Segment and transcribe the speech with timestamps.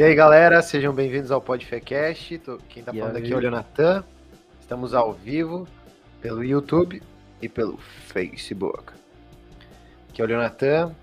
[0.00, 2.38] E aí, galera, sejam bem-vindos ao Podfecast.
[2.38, 3.22] Tô- Quem tá E falando aí?
[3.22, 4.02] aqui é o Leonatan.
[4.58, 5.68] Estamos ao vivo
[6.22, 7.02] pelo YouTube
[7.42, 8.94] e pelo Facebook.
[10.08, 10.94] Aqui é o Leonatan.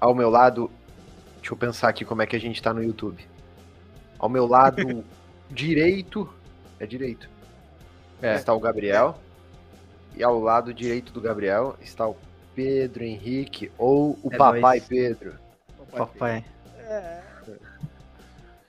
[0.00, 0.70] Ao meu lado,
[1.36, 3.22] deixa eu pensar aqui como é que a gente tá no YouTube.
[4.18, 5.04] Ao meu lado
[5.50, 6.26] direito,
[6.80, 7.28] é direito,
[8.22, 8.34] É.
[8.34, 9.18] está o Gabriel.
[10.16, 12.16] E ao lado direito do Gabriel está o
[12.54, 14.84] Pedro Henrique ou o É Papai nóis.
[14.88, 15.34] Pedro.
[15.92, 16.42] Papai.
[16.78, 17.27] É.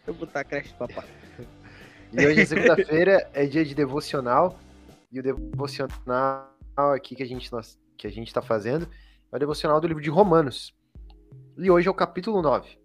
[0.09, 1.07] Eu vou botar creche papai.
[2.11, 4.59] E hoje é segunda-feira, é dia de devocional.
[5.11, 6.49] E o devocional
[6.95, 8.89] aqui que a gente nós, que a gente tá fazendo
[9.31, 10.75] é o devocional do livro de Romanos.
[11.55, 12.69] E hoje é o capítulo 9.
[12.69, 12.79] Semana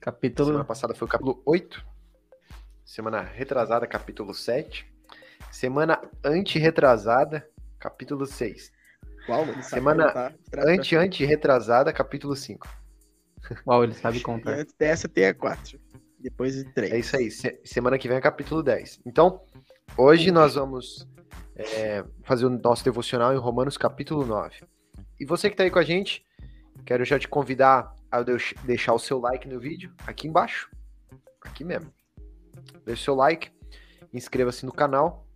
[0.00, 0.64] Capítulo.
[0.64, 1.86] passada foi o capítulo 8.
[2.84, 4.92] Semana retrasada, capítulo 7.
[5.52, 8.72] Semana anti-retrasada, capítulo 6.
[9.28, 12.66] Uau, Semana Anti-anti-retrasada, capítulo 5.
[13.64, 14.18] Uau, ele sabe.
[14.18, 14.58] E contar.
[14.58, 15.78] antes dessa tem a 4.
[16.18, 16.92] Depois de 3.
[16.92, 17.30] É isso aí.
[17.30, 19.00] Se- semana que vem é capítulo 10.
[19.06, 19.40] Então,
[19.96, 21.06] hoje nós vamos
[21.54, 24.62] é, fazer o nosso devocional em Romanos capítulo 9.
[25.20, 26.24] E você que está aí com a gente,
[26.84, 30.70] quero já te convidar a deix- deixar o seu like no vídeo, aqui embaixo.
[31.44, 31.92] Aqui mesmo.
[32.84, 33.50] Deixe o seu like,
[34.12, 35.26] inscreva-se no canal,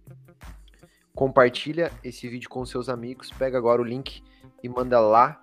[1.15, 4.23] compartilha esse vídeo com seus amigos, pega agora o link
[4.63, 5.43] e manda lá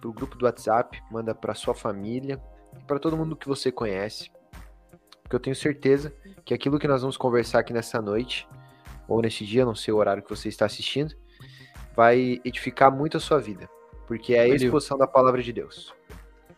[0.00, 2.40] pro grupo do WhatsApp, manda para sua família
[2.78, 4.30] e para todo mundo que você conhece.
[5.30, 6.12] Porque eu tenho certeza
[6.44, 8.48] que aquilo que nós vamos conversar aqui nessa noite,
[9.06, 11.14] ou nesse dia, não sei o horário que você está assistindo,
[11.94, 13.70] vai edificar muito a sua vida.
[14.08, 15.94] Porque é a exposição da palavra de Deus.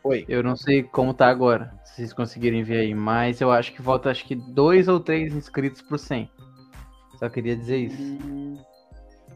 [0.02, 0.24] Oi.
[0.26, 3.82] Eu não sei como tá agora, se vocês conseguirem ver aí, mas eu acho que
[3.82, 6.30] falta acho que dois ou três inscritos por 100.
[7.18, 8.18] Só queria dizer isso.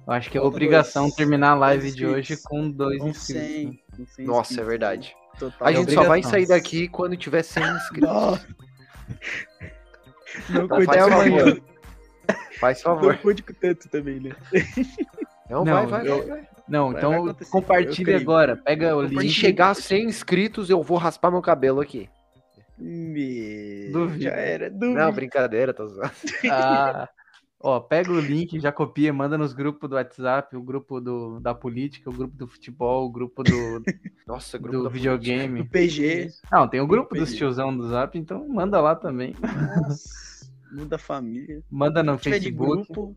[0.07, 3.47] Eu acho que é obrigação dois- terminar a live de hoje com dois com inscritos.
[3.47, 3.83] 100.
[3.99, 4.67] com 100 Nossa, é inscritos.
[4.67, 5.17] verdade.
[5.39, 5.69] Total.
[5.69, 8.09] A É gente só vai sair daqui quando tiver 100 inscritos.
[10.51, 10.61] Não.
[10.63, 11.39] Não Tá, cuide faz amanhã.
[11.39, 11.63] favor.
[12.61, 13.19] Faz Não favor.
[13.19, 14.31] cuide com tanto também, né?
[15.49, 16.49] Não, Não, vai, vai, eu- vai, vai.
[16.69, 18.57] Não, Vai- então vai compartilha agora.
[18.57, 19.29] Pega o link.
[19.31, 22.11] chegar a 100 inscritos, eu vou raspar meu cabelo aqui.
[22.77, 23.89] Me...
[23.93, 24.23] Duvido.
[24.25, 24.69] Já era.
[24.69, 24.99] Duvido.
[24.99, 26.11] Não, brincadeira, tô zoando.
[26.51, 27.09] Ah,
[27.67, 31.53] ó, pega o link, já copia, manda nos grupos do WhatsApp, o grupo do, da
[31.53, 33.83] política, o grupo do futebol, o grupo do,
[34.27, 35.65] Nossa, grupo do da videogame.
[35.65, 36.31] Do PG.
[36.51, 37.39] Não, tem o grupo dos Entendi.
[37.39, 39.35] tiozão do Zap, então manda lá também.
[39.41, 40.47] Nossa.
[40.73, 41.61] Muda a família.
[41.69, 42.87] Manda no de Facebook.
[42.87, 43.17] grupo.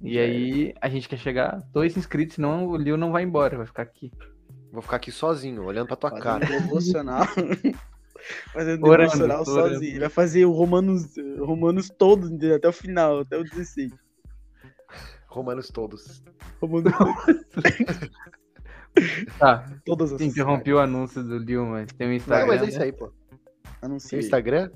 [0.00, 3.56] E aí a gente quer chegar a dois inscritos, senão o Lil não vai embora,
[3.56, 4.10] vai ficar aqui.
[4.72, 6.46] Vou ficar aqui sozinho, olhando pra tua Fazendo cara.
[6.46, 7.24] devocional.
[8.52, 9.90] Fazendo devocional sozinho.
[9.92, 12.56] Ele vai fazer o Romanos, Romanos todo, entendeu?
[12.56, 13.92] até o final, até o 16.
[15.28, 16.22] Romanos todos.
[16.60, 16.92] Romanos
[19.38, 22.46] Tá, todas as interrompi o anúncio do Lil, mas tem o Não, Instagram.
[22.46, 23.12] mas é isso aí, pô.
[23.80, 24.70] Tem o Instagram?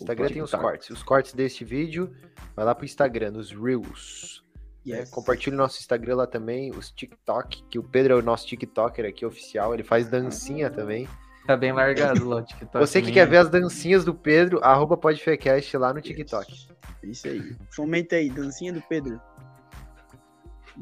[0.00, 0.62] Instagram Opa, tem os TikTok.
[0.62, 0.90] cortes.
[0.90, 2.10] Os cortes deste vídeo,
[2.54, 4.42] vai lá pro Instagram, nos Reels.
[4.86, 5.00] né?
[5.00, 5.10] Yes.
[5.10, 9.04] Compartilhe o nosso Instagram lá também, os TikTok, que o Pedro é o nosso TikToker
[9.04, 11.06] aqui oficial, ele faz dancinha também.
[11.46, 12.78] Tá bem largado lá o TikTok.
[12.86, 13.30] Você que quer né?
[13.30, 16.68] ver as dancinhas do Pedro, arroba podfecast lá no TikTok.
[17.04, 17.56] Isso aí.
[17.70, 19.20] Fomenta aí, dancinha do Pedro.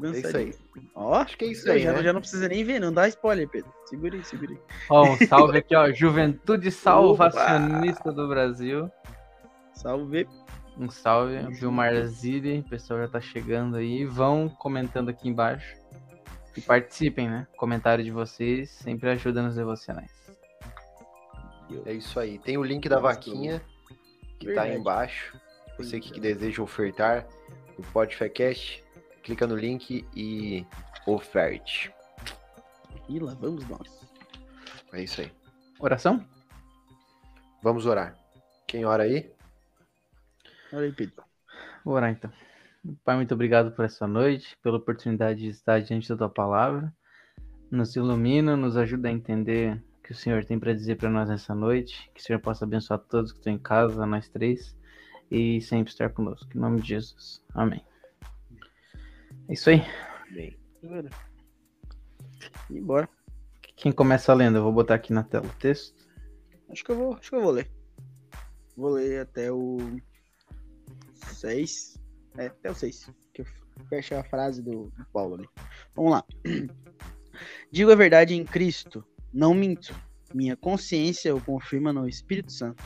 [0.03, 0.53] É isso aí.
[0.93, 2.03] Ó, Acho que é isso aí, já, né?
[2.03, 3.71] já não precisa nem ver, não dá spoiler, Pedro.
[3.85, 4.59] Segura aí, segura aí.
[4.89, 5.91] Ó, um salve aqui, ó.
[5.91, 8.89] Juventude Salvacionista do Brasil.
[9.73, 10.27] Salve.
[10.77, 14.03] Um salve, Vilmar Zilli, o pessoal já tá chegando aí.
[14.03, 15.77] Vão comentando aqui embaixo.
[16.57, 17.47] E participem, né?
[17.55, 20.24] Comentário de vocês sempre ajuda nos devocionais.
[21.85, 22.37] É isso aí.
[22.39, 23.61] Tem o link da vaquinha,
[24.39, 25.39] que tá aí embaixo.
[25.77, 27.27] Você que deseja ofertar
[27.77, 28.83] no Podfecast,
[29.23, 30.65] clica no link e
[31.05, 31.91] oferte.
[33.09, 34.07] E lá vamos nós.
[34.93, 35.31] É isso aí.
[35.79, 36.25] Oração?
[37.61, 38.17] Vamos orar.
[38.67, 39.31] Quem ora aí?
[40.71, 41.23] Olha aí, Pedro.
[41.83, 42.31] Vou orar então.
[43.03, 46.93] Pai, muito obrigado por essa noite, pela oportunidade de estar diante da tua palavra.
[47.69, 51.27] Nos ilumina, nos ajuda a entender o que o Senhor tem para dizer para nós
[51.27, 52.11] nessa noite.
[52.13, 54.77] Que o Senhor possa abençoar todos que estão em casa, nós três,
[55.31, 56.47] e sempre estar conosco.
[56.55, 57.43] Em nome de Jesus.
[57.55, 57.83] Amém.
[59.49, 59.81] É isso aí.
[60.31, 60.55] Bem.
[62.69, 63.09] E bora.
[63.75, 64.59] Quem começa lendo?
[64.59, 66.07] Eu vou botar aqui na tela o texto.
[66.69, 67.71] Acho que eu vou, acho que eu vou ler.
[68.77, 69.77] Vou ler até o
[71.15, 71.99] 6.
[72.37, 73.09] É, até o 6.
[73.33, 73.45] Que eu
[73.89, 75.49] fecho a frase do, do Paulo ali.
[75.95, 76.23] Vamos lá.
[77.71, 79.03] Digo a verdade em Cristo,
[79.35, 79.93] não minto.
[80.33, 82.83] Minha consciência o confirma no Espírito Santo.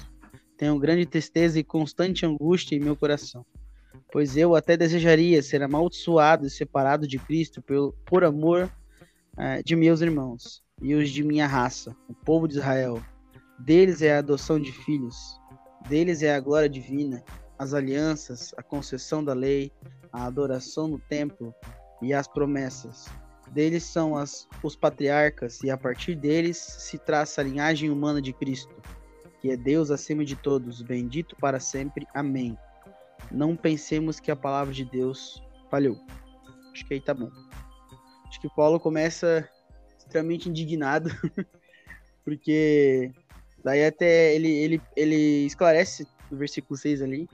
[0.57, 3.45] Tenho grande tristeza e constante angústia em meu coração.
[4.11, 8.69] Pois eu até desejaria ser amaldiçoado e separado de Cristo por, por amor
[9.37, 13.01] eh, de meus irmãos e os de minha raça, o povo de Israel
[13.59, 15.37] Deles é a adoção de filhos,
[15.89, 17.21] deles é a glória divina,
[17.57, 19.69] as alianças, a concessão da lei,
[20.13, 21.53] a adoração no templo
[22.01, 23.07] e as promessas.
[23.51, 28.31] Deles são as, os patriarcas, e a partir deles se traça a linhagem humana de
[28.31, 28.73] Cristo,
[29.41, 32.05] que é Deus acima de todos, bendito para sempre.
[32.13, 32.57] Amém.
[33.31, 35.99] Não pensemos que a palavra de Deus falhou.
[36.71, 37.31] Acho que aí tá bom.
[38.27, 39.49] Acho que Paulo começa
[39.97, 41.09] extremamente indignado,
[42.23, 43.11] porque
[43.63, 47.27] daí até ele, ele, ele esclarece no versículo 6 ali,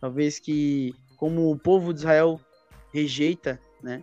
[0.00, 2.40] talvez que como o povo de Israel
[2.92, 4.02] rejeita, né,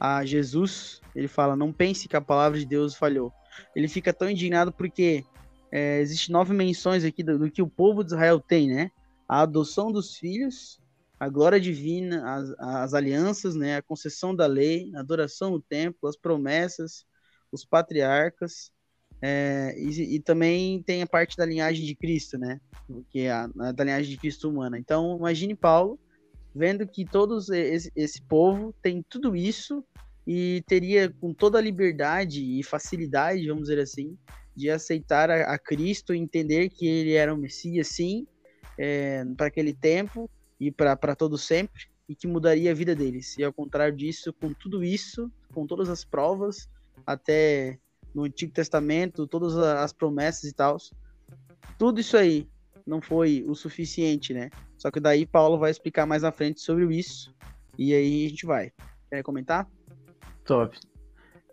[0.00, 3.32] a Jesus, ele fala: não pense que a palavra de Deus falhou.
[3.74, 5.24] Ele fica tão indignado porque
[5.70, 8.90] é, existe nove menções aqui do, do, que o povo de Israel tem, né?
[9.28, 10.80] A adoção dos filhos,
[11.18, 13.76] a glória divina, as, as alianças, né?
[13.76, 17.04] A concessão da lei, a adoração no templo, as promessas,
[17.50, 18.70] os patriarcas,
[19.20, 22.60] é, e, e, também tem a parte da linhagem de Cristo, né?
[23.10, 24.78] Que é a, a da linhagem de Cristo humana.
[24.78, 25.98] Então, imagine Paulo
[26.58, 29.84] vendo que todos esse, esse povo tem tudo isso
[30.26, 34.18] e teria com toda a liberdade e facilidade, vamos dizer assim,
[34.56, 38.26] de aceitar a, a Cristo, entender que ele era o Messias, sim,
[38.76, 40.28] é, para aquele tempo
[40.58, 43.38] e para todo sempre, e que mudaria a vida deles.
[43.38, 46.68] E ao contrário disso, com tudo isso, com todas as provas,
[47.06, 47.78] até
[48.12, 50.76] no Antigo Testamento, todas as promessas e tal,
[51.78, 52.48] tudo isso aí
[52.88, 54.48] não foi o suficiente, né?
[54.78, 57.34] Só que daí Paulo vai explicar mais à frente sobre isso.
[57.76, 58.72] E aí a gente vai.
[59.10, 59.68] Quer comentar?
[60.44, 60.76] Top.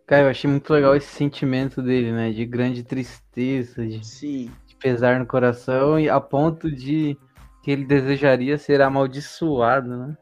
[0.08, 2.32] Cara, eu achei muito legal esse sentimento dele, né?
[2.32, 7.18] De grande tristeza, de, de pesar no coração, e a ponto de
[7.62, 10.18] que ele desejaria ser amaldiçoado, né?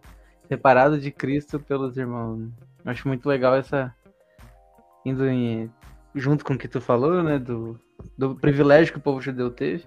[0.48, 2.40] Separado de Cristo pelos irmãos.
[2.40, 2.50] Né?
[2.86, 3.94] Eu acho muito legal essa.
[5.06, 5.70] Indo em...
[6.16, 7.38] junto com o que tu falou, né?
[7.38, 7.80] Do,
[8.18, 9.86] do privilégio que o povo judeu teve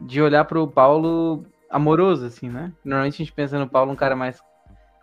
[0.00, 2.72] de olhar para o Paulo amoroso, assim, né?
[2.84, 4.40] Normalmente a gente pensa no Paulo um cara mais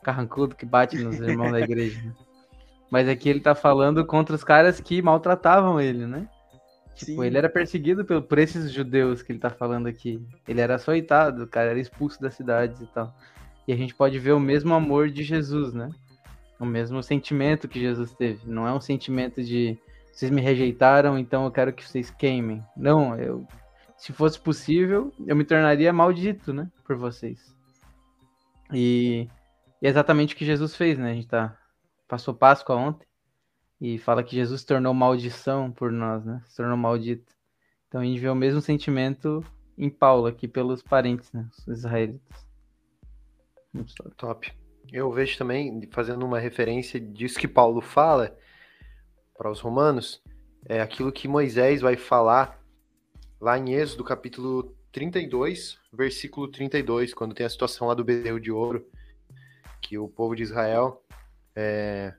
[0.04, 2.02] carrancudo que bate nos irmãos da igreja.
[2.02, 2.14] Né?
[2.92, 6.28] Mas aqui ele tá falando contra os caras que maltratavam ele, né?
[6.94, 7.26] Tipo, Sim.
[7.26, 10.22] ele era perseguido por, por esses judeus que ele tá falando aqui.
[10.48, 13.12] Ele era açoitado, o cara era expulso das cidades e tal.
[13.68, 15.90] E a gente pode ver o mesmo amor de Jesus, né?
[16.60, 18.42] O mesmo sentimento que Jesus teve.
[18.46, 19.76] Não é um sentimento de
[20.12, 22.64] vocês me rejeitaram, então eu quero que vocês queimem.
[22.78, 23.48] Não, eu
[24.04, 26.70] se fosse possível, eu me tornaria maldito, né?
[26.84, 27.56] Por vocês.
[28.74, 29.30] E,
[29.82, 31.12] é exatamente o que Jesus fez, né?
[31.12, 31.58] A gente tá,
[32.06, 33.08] passou Páscoa ontem
[33.80, 36.42] e fala que Jesus se tornou maldição por nós, né?
[36.48, 37.34] Se tornou maldito.
[37.88, 39.42] Então a gente vê o mesmo sentimento
[39.78, 41.48] em Paulo aqui pelos parentes, né?
[41.66, 42.46] Os israelitas.
[44.18, 44.52] Top.
[44.92, 48.38] Eu vejo também, fazendo uma referência disso que Paulo fala
[49.38, 50.22] para os romanos,
[50.66, 52.62] é aquilo que Moisés vai falar
[53.44, 58.50] lá em Êxodo, capítulo 32, versículo 32, quando tem a situação lá do bezerro de
[58.50, 58.88] ouro,
[59.82, 61.04] que o povo de Israel
[61.54, 62.14] é,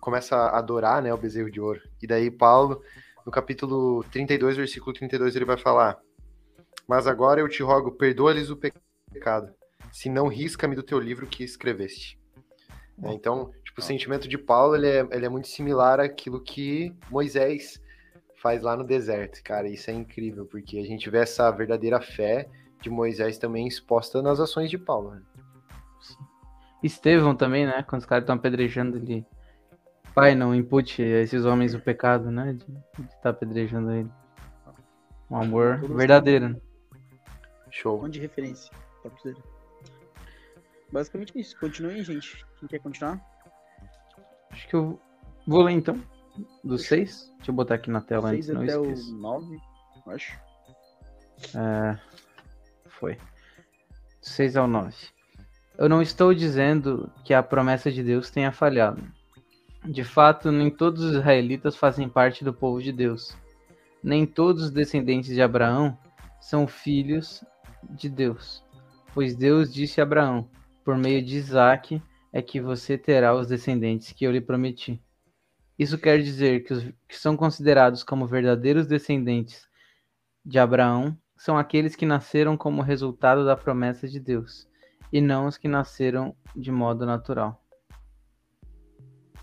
[0.00, 1.82] começa a adorar né, o bezerro de ouro.
[2.02, 2.82] E daí Paulo,
[3.26, 6.00] no capítulo 32, versículo 32, ele vai falar:
[6.88, 9.52] Mas agora eu te rogo, perdoa-lhes o pecado,
[9.92, 12.18] se não risca-me do teu livro que escreveste.
[13.02, 16.94] É, então, tipo, o sentimento de Paulo ele é, ele é muito similar àquilo que
[17.10, 17.78] Moisés
[18.36, 19.68] faz lá no deserto, cara.
[19.68, 22.48] Isso é incrível, porque a gente vê essa verdadeira fé
[22.80, 25.10] de Moisés também exposta nas ações de Paulo.
[25.10, 25.22] Né?
[26.82, 27.82] Estevão também, né?
[27.82, 29.24] Quando os caras estão apedrejando ele.
[30.14, 32.52] Pai, não impute a esses homens o pecado, né?
[32.52, 32.62] De
[33.02, 34.10] estar tá apedrejando ele.
[35.30, 36.50] Um amor verdadeiro.
[36.50, 36.60] Né?
[37.70, 38.04] Show.
[38.04, 38.72] Um de referência.
[40.92, 41.58] Basicamente isso.
[41.58, 42.46] Continue, gente.
[42.58, 43.20] Quem quer continuar?
[44.50, 45.00] Acho que eu
[45.46, 46.00] vou ler então.
[46.62, 47.32] Do 6?
[47.36, 49.10] Deixa eu botar aqui na tela antes, não até esqueça.
[49.10, 49.58] o 9,
[50.08, 50.38] acho.
[51.54, 51.98] É,
[52.88, 53.18] foi.
[54.20, 54.94] 6 ao 9.
[55.78, 59.02] Eu não estou dizendo que a promessa de Deus tenha falhado.
[59.84, 63.36] De fato, nem todos os israelitas fazem parte do povo de Deus.
[64.02, 65.96] Nem todos os descendentes de Abraão
[66.40, 67.44] são filhos
[67.90, 68.64] de Deus.
[69.14, 70.48] Pois Deus disse a Abraão:
[70.84, 72.02] Por meio de Isaac
[72.32, 75.00] é que você terá os descendentes que eu lhe prometi.
[75.78, 79.68] Isso quer dizer que os que são considerados como verdadeiros descendentes
[80.44, 84.66] de Abraão são aqueles que nasceram como resultado da promessa de Deus,
[85.12, 87.62] e não os que nasceram de modo natural.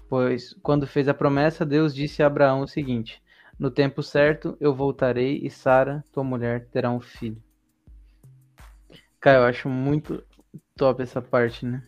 [0.10, 3.22] Pois, quando fez a promessa, Deus disse a Abraão o seguinte:
[3.60, 7.42] No tempo certo eu voltarei e Sara, tua mulher, terá um filho.
[9.20, 10.24] Cara, eu acho muito
[10.76, 11.82] top essa parte, né?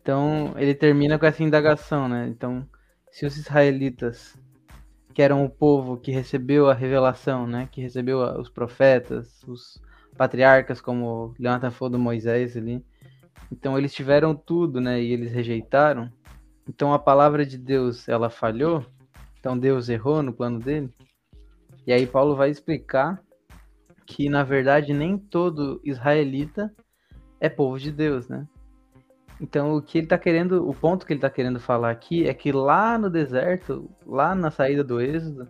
[0.00, 2.26] Então, ele termina com essa indagação, né?
[2.28, 2.68] Então,
[3.16, 4.36] se os israelitas
[5.14, 7.66] que eram o povo que recebeu a revelação, né?
[7.72, 9.80] Que recebeu os profetas, os
[10.18, 12.84] patriarcas, como Leonardo falou do Moisés ali.
[13.50, 15.00] Então eles tiveram tudo, né?
[15.02, 16.12] E eles rejeitaram.
[16.68, 18.84] Então a palavra de Deus, ela falhou.
[19.40, 20.92] Então Deus errou no plano dele.
[21.86, 23.18] E aí Paulo vai explicar
[24.04, 26.70] que na verdade nem todo israelita
[27.40, 28.46] é povo de Deus, né?
[29.40, 32.32] Então o que ele tá querendo, o ponto que ele tá querendo falar aqui é
[32.32, 35.48] que lá no deserto, lá na saída do Êxodo,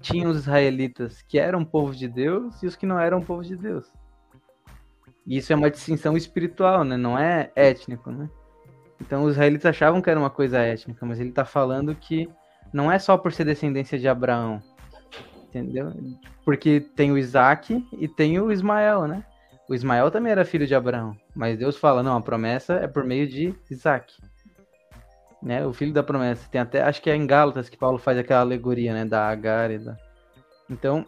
[0.00, 3.56] tinha os israelitas que eram povo de Deus e os que não eram povo de
[3.56, 3.90] Deus.
[5.26, 6.96] E isso é uma distinção espiritual, né?
[6.96, 8.30] Não é étnico, né?
[9.00, 12.28] Então os israelitas achavam que era uma coisa étnica, mas ele tá falando que
[12.72, 14.62] não é só por ser descendência de Abraão,
[15.44, 15.92] entendeu?
[16.44, 19.24] Porque tem o Isaac e tem o Ismael, né?
[19.68, 23.04] O Ismael também era filho de Abraão, mas Deus fala, não, a promessa é por
[23.04, 24.14] meio de Isaac.
[25.42, 25.64] Né?
[25.66, 26.48] O filho da promessa.
[26.50, 29.70] Tem até, acho que é em Gálatas que Paulo faz aquela alegoria, né, da Agar
[29.70, 29.96] e da...
[30.70, 31.04] Então,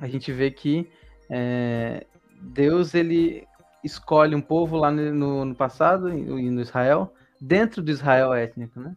[0.00, 0.90] a gente vê que
[1.30, 2.06] é,
[2.40, 3.46] Deus, ele
[3.82, 8.94] escolhe um povo lá no, no passado, e no Israel, dentro do Israel étnico, né?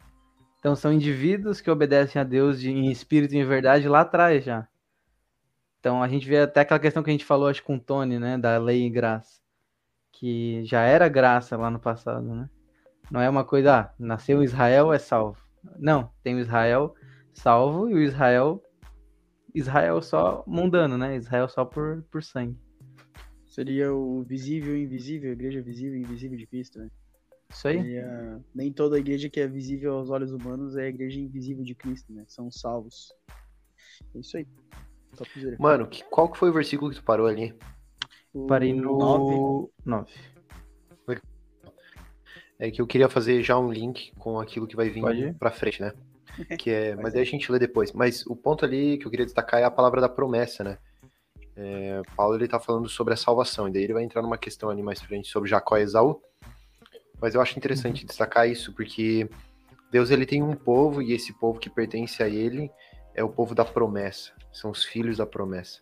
[0.59, 4.43] Então são indivíduos que obedecem a Deus de, em espírito e em verdade lá atrás
[4.43, 4.67] já.
[5.79, 8.19] Então a gente vê até aquela questão que a gente falou, acho, com o Tony,
[8.19, 9.39] né, da lei e graça,
[10.11, 12.49] que já era graça lá no passado, né?
[13.09, 15.41] Não é uma coisa, ah, nasceu Israel é salvo.
[15.77, 16.93] Não, tem o Israel
[17.33, 18.61] salvo e o Israel
[19.53, 21.15] Israel só mundano, né?
[21.15, 22.57] Israel só por, por sangue.
[23.45, 26.91] Seria o visível e invisível, a igreja visível e invisível de Cristo, né?
[27.49, 27.95] Isso aí.
[28.53, 32.11] Nem toda igreja que é visível aos olhos humanos é a igreja invisível de Cristo,
[32.13, 32.23] né?
[32.27, 33.11] São salvos.
[34.13, 34.45] É isso aí.
[35.59, 37.53] Mano, que, qual que foi o versículo que tu parou ali?
[38.47, 40.11] Parei no 9.
[42.59, 45.33] É que eu queria fazer já um link com aquilo que vai vir Pode.
[45.33, 45.93] pra frente, né?
[46.59, 47.91] Que é, mas aí a gente lê depois.
[47.93, 50.77] Mas o ponto ali que eu queria destacar é a palavra da promessa, né?
[51.55, 54.69] É, Paulo ele tá falando sobre a salvação, e daí ele vai entrar numa questão
[54.69, 56.21] ali mais frente sobre Jacó e Esaú.
[57.19, 58.07] Mas eu acho interessante uhum.
[58.07, 59.27] destacar isso, porque
[59.91, 62.69] Deus ele tem um povo, e esse povo que pertence a ele
[63.15, 65.81] é o povo da promessa, são os filhos da promessa.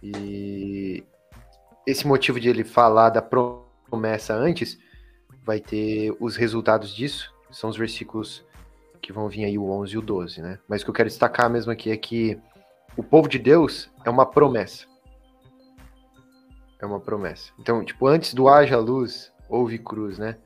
[0.00, 1.02] E
[1.84, 4.78] esse motivo de ele falar da promessa antes
[5.44, 8.44] vai ter os resultados disso, são os versículos
[9.02, 10.58] que vão vir aí o 11 e o 12, né?
[10.68, 12.38] Mas o que eu quero destacar mesmo aqui é que
[12.96, 14.86] o povo de Deus é uma promessa.
[16.78, 17.52] É uma promessa.
[17.58, 20.38] Então, tipo, antes do haja luz, houve cruz, né?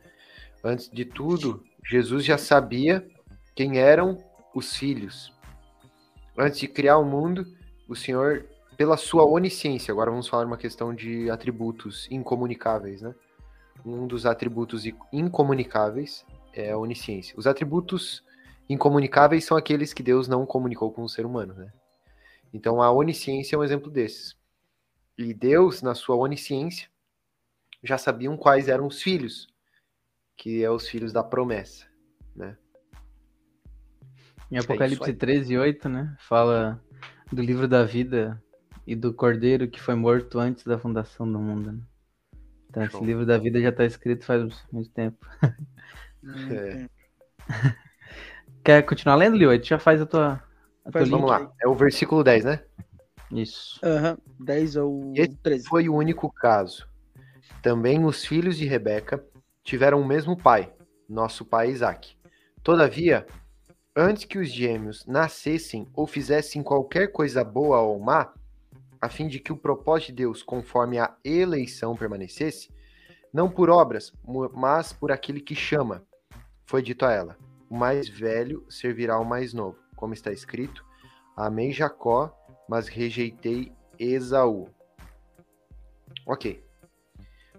[0.63, 3.07] Antes de tudo, Jesus já sabia
[3.55, 4.17] quem eram
[4.55, 5.34] os filhos
[6.37, 7.47] antes de criar o mundo,
[7.89, 13.15] o Senhor, pela sua onisciência, agora vamos falar uma questão de atributos incomunicáveis, né?
[13.85, 17.35] Um dos atributos incomunicáveis é a onisciência.
[17.37, 18.25] Os atributos
[18.69, 21.73] incomunicáveis são aqueles que Deus não comunicou com o ser humano, né?
[22.53, 24.37] Então a onisciência é um exemplo desses.
[25.19, 26.89] E Deus, na sua onisciência,
[27.83, 29.49] já sabiam quais eram os filhos,
[30.37, 31.87] que é os filhos da promessa,
[32.35, 32.57] né?
[34.55, 36.15] Em Apocalipse é 13, 8, né?
[36.21, 36.81] Fala
[37.33, 38.41] do livro da vida
[38.87, 41.73] e do cordeiro que foi morto antes da fundação do mundo.
[41.73, 41.81] Né?
[42.71, 43.01] Então, Show.
[43.01, 45.27] esse livro da vida já está escrito faz muito tempo.
[46.53, 46.89] É.
[48.63, 49.61] Quer continuar lendo, Leo?
[49.61, 50.41] Já faz a tua.
[50.85, 51.51] A tua vamos lá.
[51.61, 52.61] É o versículo 10, né?
[53.33, 53.81] Isso.
[53.83, 54.45] Aham, uhum.
[54.45, 55.67] 10 ou Esse 13.
[55.67, 56.89] Foi o único caso.
[57.61, 59.21] Também os filhos de Rebeca
[59.65, 60.73] tiveram o mesmo pai,
[61.09, 62.17] nosso pai Isaac.
[62.63, 63.27] Todavia,
[63.97, 68.33] antes que os gêmeos nascessem ou fizessem qualquer coisa boa ou má,
[69.01, 72.71] a fim de que o propósito de Deus, conforme a eleição, permanecesse,
[73.33, 74.13] não por obras,
[74.55, 76.03] mas por aquele que chama.
[76.65, 77.37] Foi dito a ela:
[77.69, 79.79] o mais velho servirá ao mais novo.
[79.95, 80.85] Como está escrito:
[81.37, 82.35] Amei Jacó,
[82.69, 84.69] mas rejeitei Esaú.
[86.27, 86.65] Ok.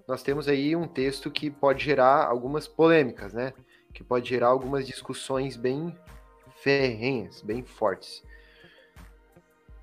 [0.08, 3.54] Nós temos aí um texto que pode gerar algumas polêmicas, né?
[3.94, 5.96] Que pode gerar algumas discussões bem
[6.66, 8.24] ferrenhas, bem fortes.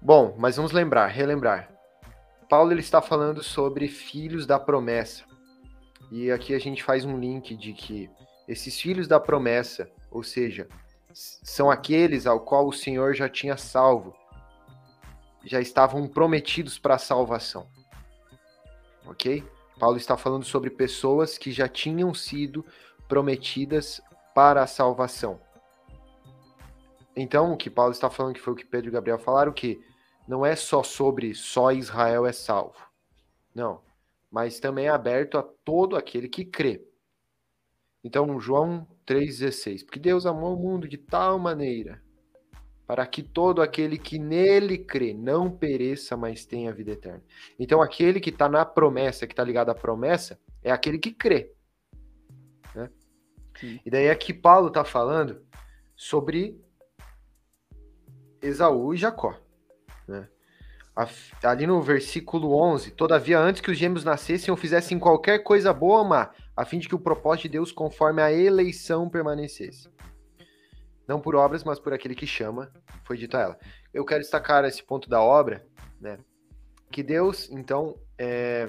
[0.01, 1.71] Bom, mas vamos lembrar, relembrar.
[2.51, 5.23] Paulo ele está falando sobre filhos da promessa.
[6.11, 8.11] E aqui a gente faz um link de que
[8.49, 10.69] esses filhos da promessa, ou seja,
[11.13, 14.13] são aqueles ao qual o Senhor já tinha salvo,
[15.45, 17.69] já estavam prometidos para a salvação.
[19.07, 19.45] Ok?
[19.79, 22.67] Paulo está falando sobre pessoas que já tinham sido
[23.07, 24.01] prometidas
[24.35, 25.52] para a salvação.
[27.15, 29.81] Então, o que Paulo está falando, que foi o que Pedro e Gabriel falaram, que
[30.27, 32.79] não é só sobre só Israel é salvo.
[33.55, 33.83] Não.
[34.31, 36.83] Mas também é aberto a todo aquele que crê.
[38.03, 39.85] Então, João 3,16.
[39.85, 42.03] Porque Deus amou o mundo de tal maneira
[42.87, 47.23] para que todo aquele que nele crê não pereça, mas tenha vida eterna.
[47.59, 51.53] Então, aquele que está na promessa, que está ligado à promessa, é aquele que crê.
[52.75, 52.91] Né?
[53.85, 55.43] E daí aqui Paulo está falando
[55.97, 56.61] sobre
[58.43, 59.35] Esaú e Jacó.
[60.07, 60.29] Né?
[61.43, 66.01] Ali no versículo 11, todavia antes que os gêmeos nascessem ou fizessem qualquer coisa boa
[66.01, 69.89] ou má, a fim de que o propósito de Deus conforme a eleição permanecesse.
[71.09, 72.71] Não por obras, mas por aquele que chama,
[73.05, 73.59] foi dito a ela.
[73.93, 75.67] Eu quero destacar esse ponto da obra,
[76.01, 76.19] né?
[76.91, 78.69] Que Deus, então, é,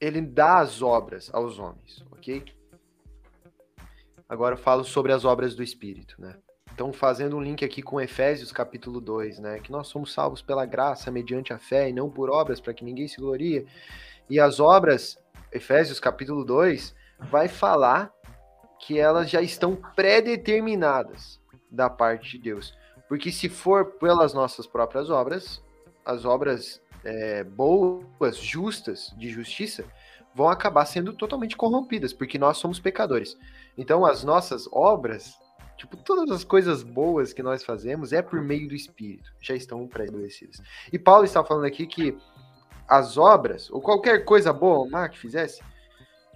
[0.00, 2.44] ele dá as obras aos homens, ok?
[4.26, 6.36] Agora eu falo sobre as obras do Espírito, né?
[6.78, 9.58] Então, fazendo um link aqui com Efésios capítulo 2, né?
[9.58, 12.84] Que nós somos salvos pela graça, mediante a fé, e não por obras, para que
[12.84, 13.66] ninguém se glorie.
[14.30, 15.18] E as obras,
[15.50, 18.12] Efésios capítulo 2, vai falar
[18.78, 22.72] que elas já estão pré-determinadas da parte de Deus.
[23.08, 25.60] Porque se for pelas nossas próprias obras,
[26.06, 29.84] as obras é, boas, justas, de justiça,
[30.32, 33.36] vão acabar sendo totalmente corrompidas, porque nós somos pecadores.
[33.76, 35.36] Então, as nossas obras
[35.78, 39.86] Tipo, todas as coisas boas que nós fazemos é por meio do Espírito, já estão
[39.86, 40.60] pré-estabelecidas.
[40.92, 42.18] E Paulo está falando aqui que
[42.86, 45.62] as obras, ou qualquer coisa boa má que fizesse,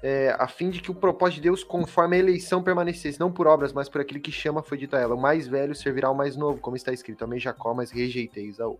[0.00, 3.48] é, a fim de que o propósito de Deus, conforme a eleição, permanecesse, não por
[3.48, 6.14] obras, mas por aquele que chama, foi dito a ela: o mais velho servirá ao
[6.14, 8.78] mais novo, como está escrito, amei Jacó, mas rejeitei Isaú.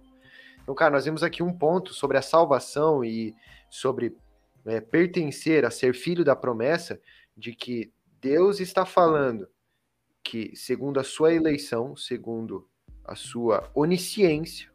[0.63, 3.35] Então, cara, nós vemos aqui um ponto sobre a salvação e
[3.69, 4.17] sobre
[4.65, 7.01] é, pertencer a ser filho da promessa,
[7.37, 9.49] de que Deus está falando
[10.23, 12.69] que, segundo a sua eleição, segundo
[13.05, 14.71] a sua onisciência,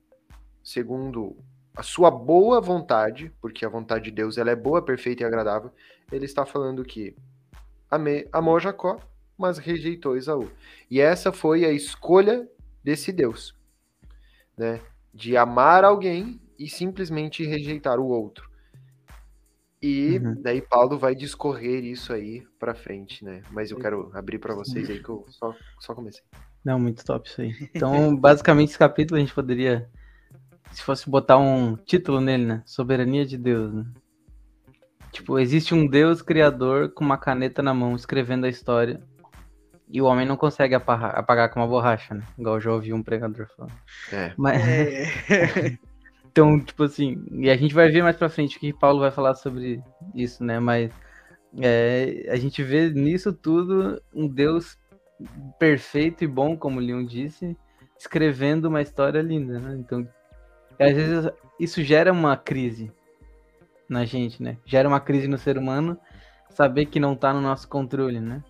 [0.63, 1.38] segundo
[1.75, 5.71] a sua boa vontade, porque a vontade de Deus ela é boa, perfeita e agradável,
[6.12, 7.15] ele está falando que
[7.89, 8.99] ame, amou Jacó,
[9.38, 10.49] mas rejeitou Esaú.
[10.89, 12.49] E essa foi a escolha
[12.83, 13.55] desse Deus,
[14.57, 14.81] né?
[15.13, 18.46] De amar alguém e simplesmente rejeitar o outro.
[19.82, 20.42] E uhum.
[20.42, 23.44] daí Paulo vai discorrer isso aí para frente, né?
[23.52, 26.24] Mas eu quero abrir para vocês aí que eu só, só comecei.
[26.66, 27.54] Não, muito top isso aí.
[27.76, 29.88] Então, basicamente, esse capítulo a gente poderia,
[30.72, 32.63] se fosse botar um título nele, né?
[32.66, 33.86] Soberania de Deus, né?
[35.12, 39.02] Tipo, existe um Deus criador com uma caneta na mão escrevendo a história
[39.90, 42.24] e o homem não consegue apagar, apagar com uma borracha, né?
[42.38, 43.74] Igual eu já ouvi um pregador falando.
[44.12, 44.34] É.
[44.38, 44.62] Mas...
[44.68, 45.78] É.
[46.38, 49.10] Então, tipo assim, e a gente vai ver mais pra frente o que Paulo vai
[49.10, 49.82] falar sobre
[50.13, 50.60] isso, né?
[50.60, 50.91] Mas
[51.60, 54.78] é, a gente vê nisso tudo um Deus
[55.58, 57.58] perfeito e bom, como Leon disse,
[57.97, 59.78] escrevendo uma história linda, né?
[59.80, 60.08] Então,
[60.80, 61.28] às vezes
[61.60, 62.91] isso gera uma crise
[63.89, 64.58] na gente, né?
[64.63, 65.97] Gera uma crise no ser humano
[66.52, 68.43] saber que não tá no nosso controle, né?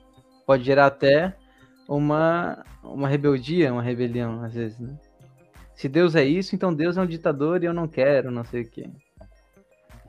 [0.45, 1.34] Pode gerar até
[1.88, 4.93] uma, uma rebeldia, uma rebelião, às vezes, né?
[5.78, 8.63] Se Deus é isso, então Deus é um ditador e eu não quero, não sei
[8.63, 8.90] o quê.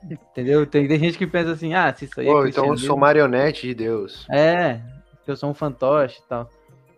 [0.03, 0.65] Entendeu?
[0.65, 2.97] Tem, tem gente que pensa assim, ah, se isso aí Pô, é então eu sou
[2.97, 4.27] marionete de Deus.
[4.31, 4.81] É,
[5.27, 6.49] eu sou um fantoche e tal.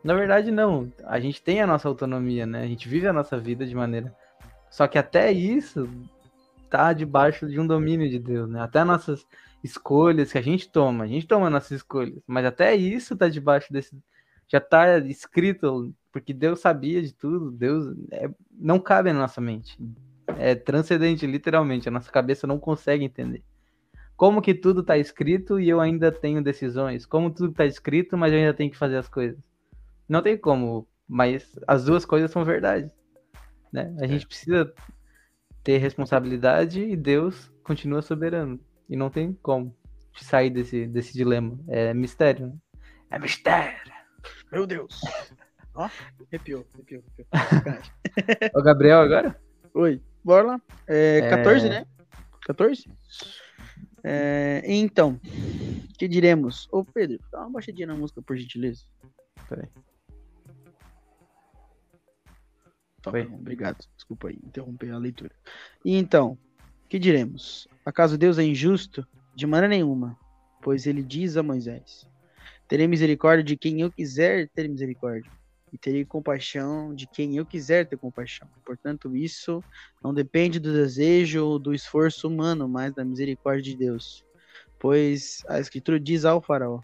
[0.01, 0.89] Na verdade, não.
[1.03, 2.63] A gente tem a nossa autonomia, né?
[2.63, 4.15] A gente vive a nossa vida de maneira.
[4.69, 5.89] Só que até isso
[6.69, 8.61] tá debaixo de um domínio de Deus, né?
[8.61, 9.27] Até nossas
[9.61, 13.71] escolhas que a gente toma, a gente toma nossas escolhas, mas até isso tá debaixo
[13.73, 14.01] desse.
[14.47, 19.77] Já tá escrito porque Deus sabia de tudo, Deus é, não cabe na nossa mente.
[20.37, 21.87] É transcendente, literalmente.
[21.87, 23.43] A nossa cabeça não consegue entender.
[24.15, 27.05] Como que tudo está escrito e eu ainda tenho decisões?
[27.05, 29.39] Como tudo está escrito, mas eu ainda tenho que fazer as coisas?
[30.07, 32.91] Não tem como, mas as duas coisas são verdade.
[33.71, 33.95] Né?
[33.99, 34.71] A gente precisa
[35.63, 38.59] ter responsabilidade e Deus continua soberano.
[38.89, 39.75] E não tem como
[40.17, 41.57] sair desse, desse dilema.
[41.67, 42.47] É mistério.
[42.47, 42.53] Né?
[43.11, 43.91] É mistério.
[44.51, 44.99] Meu Deus.
[45.73, 45.89] Ó,
[46.27, 48.51] arrepiou, arrepiou, arrepiou.
[48.55, 49.39] o Gabriel agora?
[49.73, 50.61] Oi, bora lá.
[50.87, 51.29] É, é...
[51.29, 51.85] 14, né?
[52.41, 52.89] 14?
[54.03, 55.19] É, então,
[55.97, 56.67] que diremos?
[56.71, 58.83] Ô Pedro, dá uma baixadinha na música, por gentileza.
[59.47, 59.69] Peraí.
[63.01, 63.85] Tá bom, obrigado.
[63.95, 65.31] Desculpa aí, interromper a leitura.
[65.85, 66.37] E então,
[66.89, 67.67] que diremos?
[67.85, 69.07] Acaso Deus é injusto?
[69.33, 70.17] De maneira nenhuma,
[70.61, 72.05] pois ele diz a Moisés:
[72.67, 75.31] Terei misericórdia de quem eu quiser ter misericórdia,
[75.71, 78.47] e terei compaixão de quem eu quiser ter compaixão.
[78.65, 79.63] Portanto, isso
[80.03, 84.25] não depende do desejo ou do esforço humano, mas da misericórdia de Deus.
[84.77, 86.81] Pois a Escritura diz ao faraó: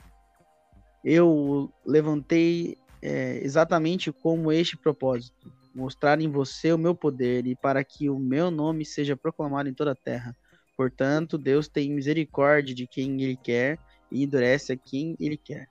[1.03, 7.83] Eu levantei é, exatamente como este propósito, mostrar em você o meu poder e para
[7.83, 10.35] que o meu nome seja proclamado em toda a terra.
[10.77, 13.79] Portanto, Deus tem misericórdia de quem Ele quer
[14.11, 15.67] e endurece a quem Ele quer.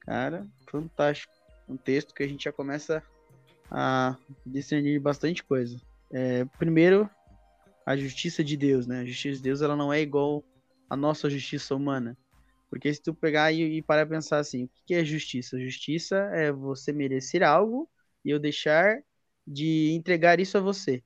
[0.00, 1.37] Cara, fantástico
[1.68, 3.02] um texto que a gente já começa
[3.70, 5.80] a discernir bastante coisa.
[6.10, 7.08] É, primeiro,
[7.84, 9.00] a justiça de Deus, né?
[9.00, 10.44] A justiça de Deus ela não é igual
[10.88, 12.16] à nossa justiça humana.
[12.70, 15.60] Porque se tu pegar e, e parar pensar assim, o que é justiça?
[15.60, 17.88] Justiça é você merecer algo
[18.24, 19.02] e eu deixar
[19.46, 21.02] de entregar isso a você.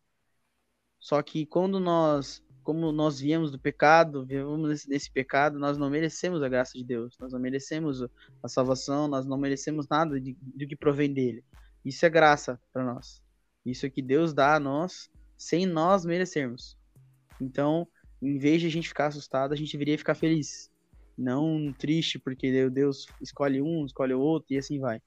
[0.99, 5.91] Só que quando nós, como nós viemos do pecado, vivemos nesse, nesse pecado, nós não
[5.91, 8.05] merecemos a graça de Deus, nós não merecemos
[8.43, 11.45] a salvação, nós não merecemos nada de, do que provém dele.
[11.85, 13.23] Isso é graça para nós.
[13.65, 16.77] Isso é que Deus dá a nós sem nós merecermos.
[17.41, 17.87] Então,
[18.21, 20.71] em vez de a gente ficar assustado, a gente deveria ficar feliz.
[21.19, 25.03] Não triste porque Deus escolhe um, escolhe o outro e assim vai.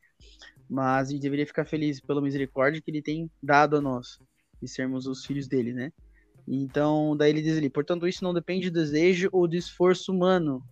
[0.70, 4.20] Mas a gente deveria ficar feliz pela misericórdia que ele tem dado a nós
[4.62, 5.92] e sermos os filhos dele, né?
[6.48, 10.64] Então, daí ele diz ali: portanto, isso não depende do desejo ou do esforço humano,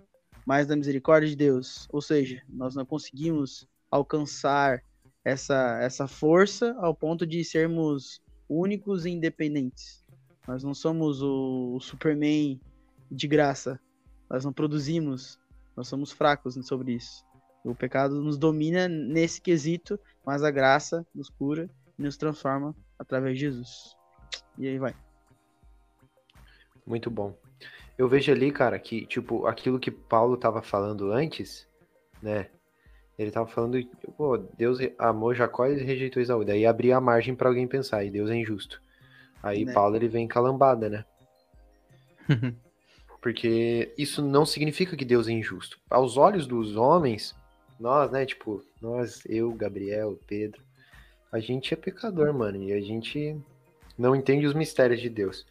[0.46, 1.88] mas da misericórdia de Deus.
[1.92, 4.84] Ou seja, nós não conseguimos alcançar
[5.24, 10.04] essa, essa força ao ponto de sermos únicos e independentes.
[10.48, 12.60] Nós não somos o, o Superman
[13.10, 13.80] de graça.
[14.30, 15.40] Nós não produzimos.
[15.76, 17.26] Nós somos fracos sobre isso.
[17.64, 23.36] O pecado nos domina nesse quesito, mas a graça nos cura e nos transforma através
[23.36, 23.96] de Jesus.
[24.58, 24.94] E aí vai.
[26.86, 27.36] Muito bom.
[27.98, 31.68] Eu vejo ali, cara, que, tipo, aquilo que Paulo estava falando antes,
[32.22, 32.48] né?
[33.18, 33.78] Ele estava falando,
[34.18, 36.44] pô, Deus amou Jacó e rejeitou Isaú.
[36.44, 38.82] Daí abria a margem para alguém pensar, e Deus é injusto.
[39.42, 39.74] Aí né?
[39.74, 41.06] Paulo ele vem calambada, né?
[43.22, 45.80] Porque isso não significa que Deus é injusto.
[45.90, 47.36] Aos olhos dos homens,
[47.80, 50.62] nós, né, tipo, nós, eu, Gabriel, Pedro,
[51.32, 53.38] a gente é pecador, mano, e a gente
[53.98, 55.46] não entende os mistérios de Deus.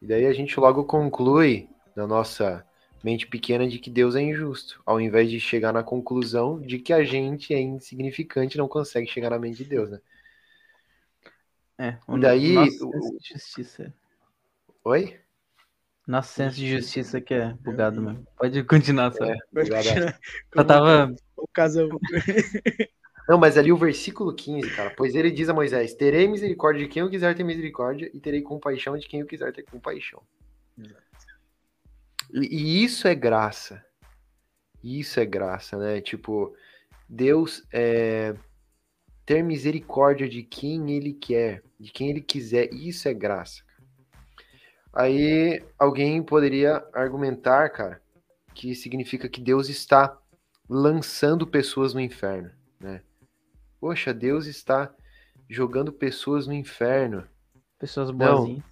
[0.00, 2.66] E daí a gente logo conclui na nossa
[3.02, 6.92] mente pequena de que Deus é injusto, ao invés de chegar na conclusão de que
[6.92, 10.00] a gente é insignificante e não consegue chegar na mente de Deus, né?
[11.78, 13.94] É, o daí nosso senso de justiça.
[14.82, 15.20] Oi?
[16.06, 18.26] Nosso senso de justiça que é bugado mesmo.
[18.36, 19.24] Pode continuar, só.
[19.24, 19.36] É,
[20.54, 21.14] Eu tava.
[21.36, 21.88] O casal.
[23.28, 24.94] Não, mas ali o versículo 15, cara.
[24.96, 28.40] Pois ele diz a Moisés: Terei misericórdia de quem eu quiser ter misericórdia, e terei
[28.40, 30.22] compaixão de quem eu quiser ter compaixão.
[32.32, 33.84] E isso é graça.
[34.82, 36.00] Isso é graça, né?
[36.00, 36.54] Tipo,
[37.08, 38.34] Deus é,
[39.24, 43.64] ter misericórdia de quem ele quer, de quem ele quiser, isso é graça.
[44.92, 48.00] Aí alguém poderia argumentar, cara,
[48.54, 50.16] que significa que Deus está
[50.68, 53.02] lançando pessoas no inferno, né?
[53.80, 54.92] Poxa, Deus está
[55.48, 57.24] jogando pessoas no inferno.
[57.78, 58.64] Pessoas boazinhas.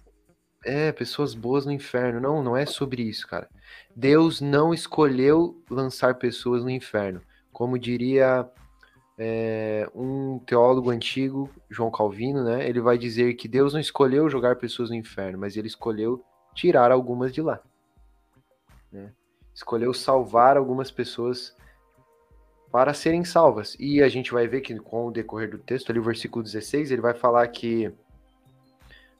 [0.63, 2.19] É, pessoas boas no inferno.
[2.19, 3.47] Não, não é sobre isso, cara.
[3.95, 7.21] Deus não escolheu lançar pessoas no inferno.
[7.51, 8.49] Como diria
[9.17, 12.67] é, um teólogo antigo, João Calvino, né?
[12.67, 16.91] Ele vai dizer que Deus não escolheu jogar pessoas no inferno, mas ele escolheu tirar
[16.91, 17.61] algumas de lá.
[18.91, 19.13] Né?
[19.53, 21.55] Escolheu salvar algumas pessoas
[22.71, 23.75] para serem salvas.
[23.79, 26.91] E a gente vai ver que com o decorrer do texto, ali o versículo 16,
[26.91, 27.91] ele vai falar que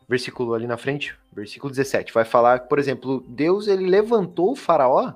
[0.08, 5.14] versículo ali na frente, versículo 17, vai falar, por exemplo, Deus ele levantou o faraó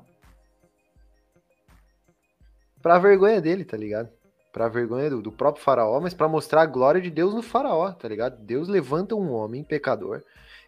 [2.81, 4.09] para vergonha dele, tá ligado?
[4.51, 7.91] Para vergonha do, do, próprio faraó, mas para mostrar a glória de Deus no faraó,
[7.91, 8.41] tá ligado?
[8.41, 10.23] Deus levanta um homem pecador,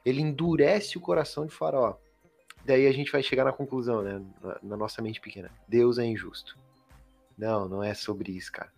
[0.05, 1.95] ele endurece o coração de faraó.
[2.63, 5.49] Daí a gente vai chegar na conclusão, né, na, na nossa mente pequena.
[5.67, 6.55] Deus é injusto.
[7.37, 8.71] Não, não é sobre isso, cara.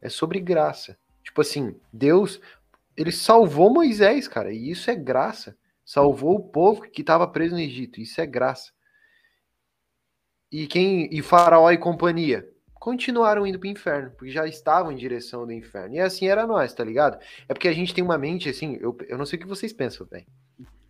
[0.00, 0.98] É sobre graça.
[1.22, 2.40] Tipo assim, Deus,
[2.96, 5.56] ele salvou Moisés, cara, e isso é graça.
[5.84, 8.72] Salvou o povo que estava preso no Egito, isso é graça.
[10.50, 14.96] E quem e Faraó e companhia continuaram indo para o inferno, porque já estavam em
[14.96, 15.94] direção do inferno.
[15.94, 17.18] E assim era nós, tá ligado?
[17.48, 19.72] É porque a gente tem uma mente assim, eu, eu não sei o que vocês
[19.72, 20.26] pensam, velho.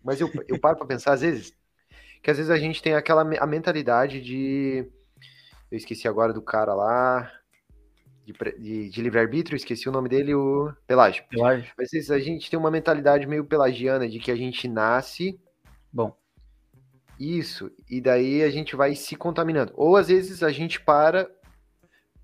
[0.03, 1.53] Mas eu, eu paro para pensar às vezes
[2.21, 4.85] que às vezes a gente tem aquela a mentalidade de
[5.71, 7.31] eu esqueci agora do cara lá,
[8.25, 11.23] de, de, de livre-arbítrio, esqueci o nome dele, o Pelágio.
[11.29, 11.71] Pelágio.
[11.77, 15.39] Mas a gente tem uma mentalidade meio pelagiana de que a gente nasce.
[15.91, 16.15] Bom.
[17.19, 19.73] Isso, e daí a gente vai se contaminando.
[19.75, 21.29] Ou às vezes a gente para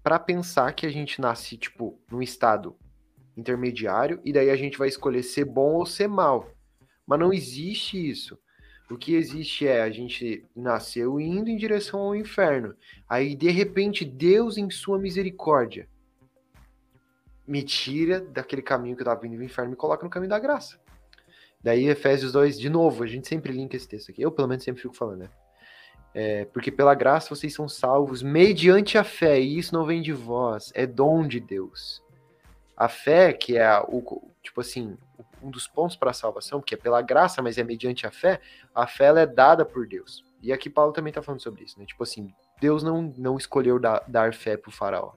[0.01, 2.75] para pensar que a gente nasce, tipo, num estado
[3.36, 6.51] intermediário, e daí a gente vai escolher ser bom ou ser mal.
[7.08, 8.38] Mas não existe isso.
[8.89, 12.75] O que existe é a gente nasceu indo em direção ao inferno.
[13.09, 15.87] Aí, de repente, Deus, em sua misericórdia,
[17.47, 20.29] me tira daquele caminho que eu estava vindo do inferno e me coloca no caminho
[20.29, 20.79] da graça.
[21.63, 24.21] Daí, Efésios 2, de novo, a gente sempre linka esse texto aqui.
[24.21, 25.29] Eu, pelo menos, sempre fico falando, né?
[26.13, 30.13] É, porque pela graça vocês são salvos mediante a fé, e isso não vem de
[30.13, 32.01] vós, é dom de Deus.
[32.77, 34.97] A fé, que é o, tipo assim,
[35.41, 38.41] um dos pontos para a salvação, que é pela graça, mas é mediante a fé,
[38.73, 40.23] a fé ela é dada por Deus.
[40.41, 41.86] E aqui Paulo também está falando sobre isso, né?
[41.86, 45.13] Tipo assim, Deus não, não escolheu dar, dar fé pro faraó.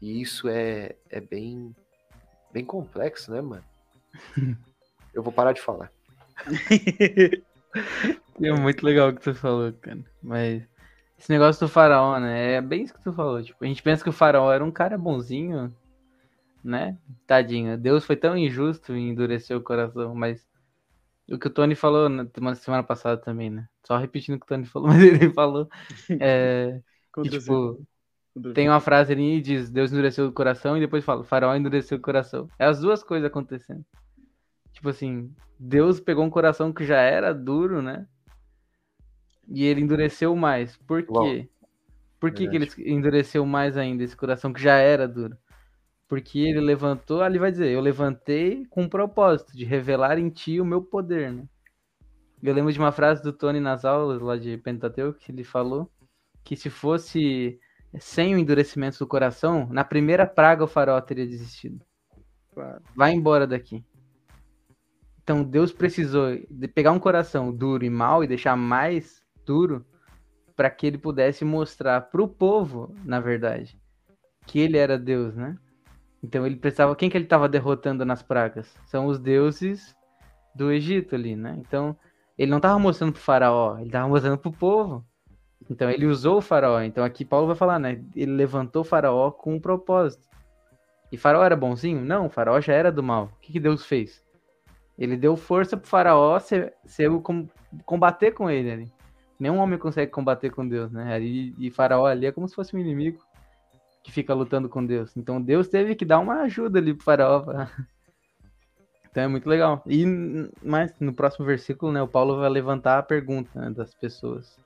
[0.00, 1.74] E isso é, é bem,
[2.52, 3.64] bem complexo, né, mano?
[5.12, 5.90] Eu vou parar de falar.
[8.40, 9.98] é muito legal o que tu falou, cara.
[10.22, 10.62] Mas
[11.18, 12.54] esse negócio do faraó, né?
[12.54, 13.42] É bem isso que tu falou.
[13.42, 15.74] Tipo, a gente pensa que o faraó era um cara bonzinho,
[16.62, 16.96] né?
[17.26, 17.76] Tadinho.
[17.78, 20.46] Deus foi tão injusto em endurecer o coração, mas
[21.28, 23.68] o que o Tony falou na semana passada também, né?
[23.84, 25.68] Só repetindo o que o Tony falou, mas ele falou.
[26.18, 26.80] É,
[27.22, 27.80] que, tipo,
[28.54, 31.98] tem uma frase ali e diz: Deus endureceu o coração, e depois fala: Faraó endureceu
[31.98, 32.48] o coração.
[32.58, 33.84] É as duas coisas acontecendo.
[34.72, 38.06] Tipo assim, Deus pegou um coração que já era duro, né?
[39.48, 40.76] E ele endureceu mais.
[40.76, 41.48] Por quê?
[42.18, 45.36] Por que, que ele endureceu mais ainda esse coração que já era duro?
[46.10, 50.60] Porque ele levantou, ali vai dizer, eu levantei com o propósito de revelar em ti
[50.60, 51.44] o meu poder, né?
[52.42, 55.88] Eu lembro de uma frase do Tony nas aulas lá de Pentateuco, que ele falou
[56.42, 57.60] que se fosse
[58.00, 61.80] sem o endurecimento do coração, na primeira praga o farol teria desistido.
[62.96, 63.84] Vai embora daqui.
[65.22, 69.86] Então Deus precisou de pegar um coração duro e mau e deixar mais duro
[70.56, 73.80] para que ele pudesse mostrar para o povo, na verdade,
[74.44, 75.56] que ele era Deus, né?
[76.22, 76.94] Então ele precisava.
[76.94, 78.74] Quem que ele estava derrotando nas pragas?
[78.86, 79.96] São os deuses
[80.54, 81.56] do Egito ali, né?
[81.58, 81.96] Então
[82.36, 85.04] ele não estava mostrando para o faraó, ele estava mostrando para o povo.
[85.68, 86.80] Então ele usou o faraó.
[86.82, 88.02] Então aqui Paulo vai falar, né?
[88.14, 90.28] Ele levantou o faraó com um propósito.
[91.12, 92.04] E faraó era bonzinho?
[92.04, 93.24] Não, o faraó já era do mal.
[93.24, 94.24] O que, que Deus fez?
[94.98, 97.10] Ele deu força pro faraó ser, ser
[97.84, 98.92] combater com ele ali.
[99.38, 101.20] Nenhum homem consegue combater com Deus, né?
[101.20, 103.18] E, e faraó ali é como se fosse um inimigo
[104.02, 105.16] que fica lutando com Deus.
[105.16, 107.40] Então Deus teve que dar uma ajuda ali pro faraó.
[107.40, 107.70] Pra...
[109.10, 109.82] Então é muito legal.
[109.86, 110.04] E
[110.62, 114.58] mas no próximo versículo, né, o Paulo vai levantar a pergunta né, das pessoas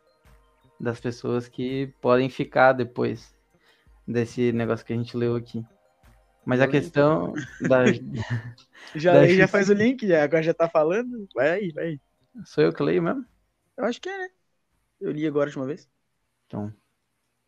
[0.79, 3.35] das pessoas que podem ficar depois
[4.07, 5.65] desse negócio que a gente leu aqui.
[6.45, 7.85] Mas a questão da.
[8.95, 11.27] já da já faz o link, já, agora já tá falando.
[11.35, 12.01] Vai aí, vai aí.
[12.45, 13.25] Sou eu que leio mesmo?
[13.77, 14.29] Eu acho que é, né?
[15.01, 15.89] Eu li agora de uma vez.
[16.47, 16.73] Então.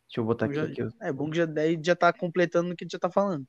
[0.07, 0.73] Deixa eu botar aqui.
[0.73, 3.45] Já, É bom que já, daí já tá completando o que já tá falando.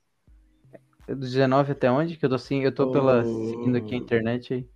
[1.06, 2.16] É do 19 até onde?
[2.16, 2.92] Que eu tô assim, eu tô oh...
[2.92, 4.68] pela, seguindo aqui a internet aí.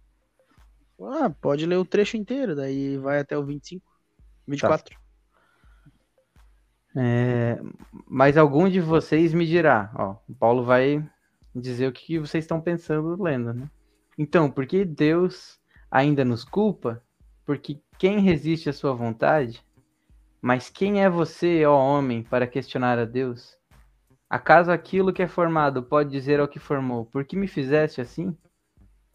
[1.01, 3.85] Ah, pode ler o trecho inteiro, daí vai até o 25.
[4.47, 4.95] 24.
[4.95, 5.03] Tá.
[6.95, 7.59] É,
[8.07, 11.05] mas algum de vocês me dirá, ó, o Paulo vai
[11.55, 13.71] dizer o que vocês estão pensando lendo, né?
[14.17, 15.59] Então, por que Deus
[15.91, 17.03] ainda nos culpa?
[17.45, 19.65] Porque quem resiste à sua vontade?
[20.43, 23.57] Mas quem é você, ó homem, para questionar a Deus?
[24.29, 28.37] Acaso aquilo que é formado pode dizer ao que formou, por que me fizeste assim?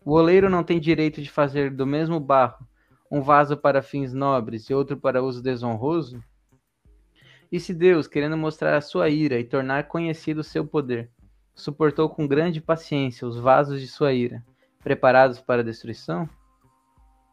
[0.05, 2.65] O oleiro não tem direito de fazer do mesmo barro
[3.11, 6.23] um vaso para fins nobres e outro para uso desonroso?
[7.51, 11.11] E se Deus, querendo mostrar a sua ira e tornar conhecido o seu poder,
[11.53, 14.45] suportou com grande paciência os vasos de sua ira,
[14.81, 16.29] preparados para a destruição?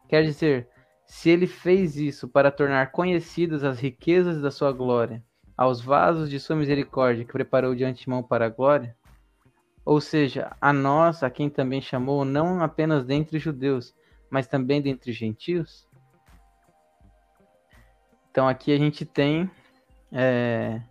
[0.09, 0.69] Quer dizer,
[1.05, 5.23] se ele fez isso para tornar conhecidas as riquezas da sua glória,
[5.55, 8.95] aos vasos de sua misericórdia que preparou de antemão para a glória,
[9.85, 13.93] ou seja, a nós, a quem também chamou, não apenas dentre judeus,
[14.29, 15.87] mas também dentre gentios?
[18.31, 19.49] Então aqui a gente tem
[20.11, 20.81] é,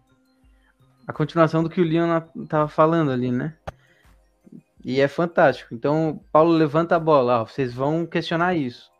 [1.06, 3.54] a continuação do que o Leon estava falando ali, né?
[4.84, 5.74] E é fantástico.
[5.74, 7.40] Então, Paulo levanta a bola.
[7.40, 8.92] Ó, vocês vão questionar isso.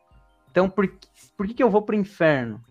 [0.55, 0.89] Então, por,
[1.37, 2.63] por que, que eu vou para o inferno?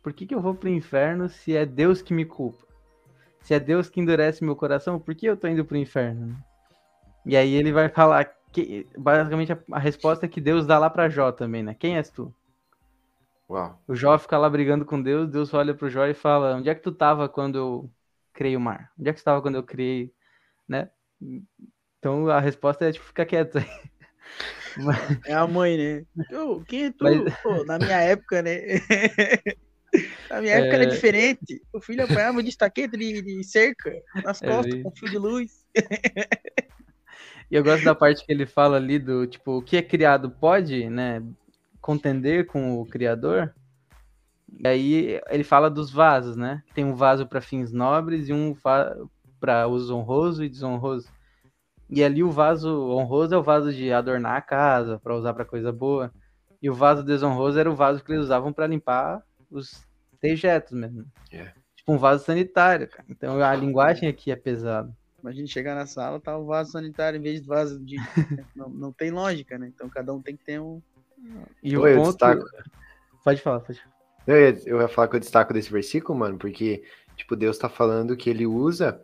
[0.00, 2.64] Por que, que eu vou para o inferno se é Deus que me culpa?
[3.40, 6.38] Se é Deus que endurece meu coração, por que eu estou indo para o inferno?
[7.26, 10.88] E aí ele vai falar que basicamente a, a resposta é que Deus dá lá
[10.88, 11.74] para Jó também, né?
[11.74, 12.32] Quem és tu?
[13.50, 13.82] Uau.
[13.88, 16.74] O Jó fica lá brigando com Deus, Deus olha pro Jó e fala: Onde é
[16.76, 17.90] que tu tava quando eu
[18.32, 18.92] criei o mar?
[18.96, 20.14] Onde é que tu tava quando eu criei,
[20.68, 20.88] né?
[21.98, 23.58] Então a resposta é tipo, fica quieto
[24.78, 25.18] aí.
[25.26, 26.04] É a mãe, né?
[26.30, 27.04] Eu, quem é tu?
[27.04, 27.34] Mas...
[27.42, 28.60] Pô, na minha época, né?
[30.30, 30.82] na minha época é...
[30.82, 31.62] era diferente.
[31.72, 35.64] O filho apanhava de estaqueta de, de cerca nas é costas, com fio de luz.
[37.50, 40.30] E eu gosto da parte que ele fala ali do tipo, o que é criado
[40.30, 41.22] pode, né,
[41.80, 43.54] contender com o criador.
[44.58, 46.62] E aí ele fala dos vasos, né?
[46.74, 48.56] Tem um vaso para fins nobres e um
[49.40, 51.08] para uso honroso e desonroso.
[51.88, 55.44] E ali o vaso honroso é o vaso de adornar a casa, para usar para
[55.44, 56.12] coisa boa.
[56.60, 59.86] E o vaso desonroso era o vaso que eles usavam para limpar os
[60.20, 61.04] dejetos mesmo.
[61.30, 61.52] Yeah.
[61.76, 63.04] Tipo um vaso sanitário, cara.
[63.08, 64.90] Então a linguagem aqui é pesada.
[65.20, 67.96] Imagina chegar na sala, tá o vaso sanitário em vez de vaso de.
[68.56, 69.70] não, não tem lógica, né?
[69.74, 70.80] Então cada um tem que ter um.
[71.62, 72.08] E o Oi, ponto...
[72.10, 72.44] destaco-
[73.22, 73.94] Pode falar, pode falar.
[74.26, 76.82] Eu ia, eu ia falar que eu destaco desse versículo, mano, porque,
[77.16, 79.02] tipo, Deus tá falando que ele usa,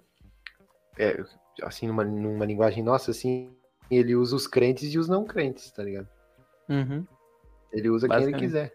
[0.99, 1.23] é,
[1.63, 3.51] assim, numa, numa linguagem nossa, assim,
[3.91, 6.09] ele usa os crentes e os não crentes, tá ligado?
[6.69, 7.05] Uhum.
[7.73, 8.75] Ele usa quem ele quiser.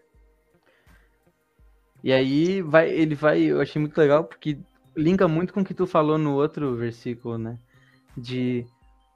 [2.02, 4.58] E aí vai, ele vai, eu achei muito legal porque
[4.96, 7.58] linka muito com o que tu falou no outro versículo, né?
[8.16, 8.66] De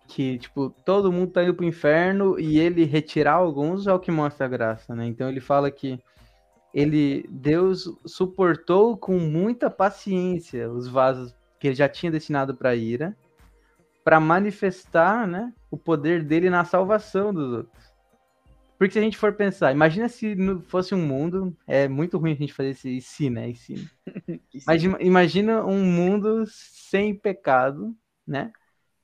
[0.09, 4.11] que, tipo, todo mundo tá indo pro inferno e ele retirar alguns é o que
[4.11, 5.07] mostra a graça, né?
[5.07, 6.01] Então ele fala que
[6.75, 13.17] ele, Deus suportou com muita paciência os vasos que ele já tinha destinado para ira,
[14.05, 17.91] para manifestar, né, o poder dele na salvação dos outros.
[18.79, 20.35] Porque se a gente for pensar, imagina se
[20.69, 23.91] fosse um mundo, é muito ruim a gente fazer esse e se, né, e se.
[24.67, 27.95] Mas ima- imagina um mundo sem pecado,
[28.27, 28.51] né?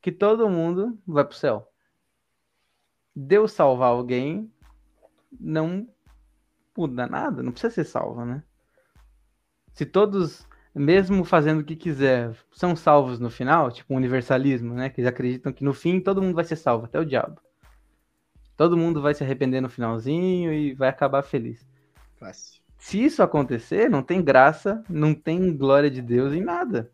[0.01, 1.71] Que todo mundo vai pro céu.
[3.15, 4.51] Deus salvar alguém
[5.39, 5.87] não
[6.77, 8.43] muda nada, não precisa ser salvo, né?
[9.75, 10.46] Se todos,
[10.79, 14.91] mesmo fazendo o que quiser, são salvos no final, tipo universalismo, né?
[14.91, 17.41] Que eles acreditam que no fim todo mundo vai ser salvo, até o diabo.
[18.57, 21.67] Todo mundo vai se arrepender no finalzinho e vai acabar feliz
[22.19, 22.62] Fácil.
[22.79, 26.91] se isso acontecer, não tem graça, não tem glória de Deus em nada.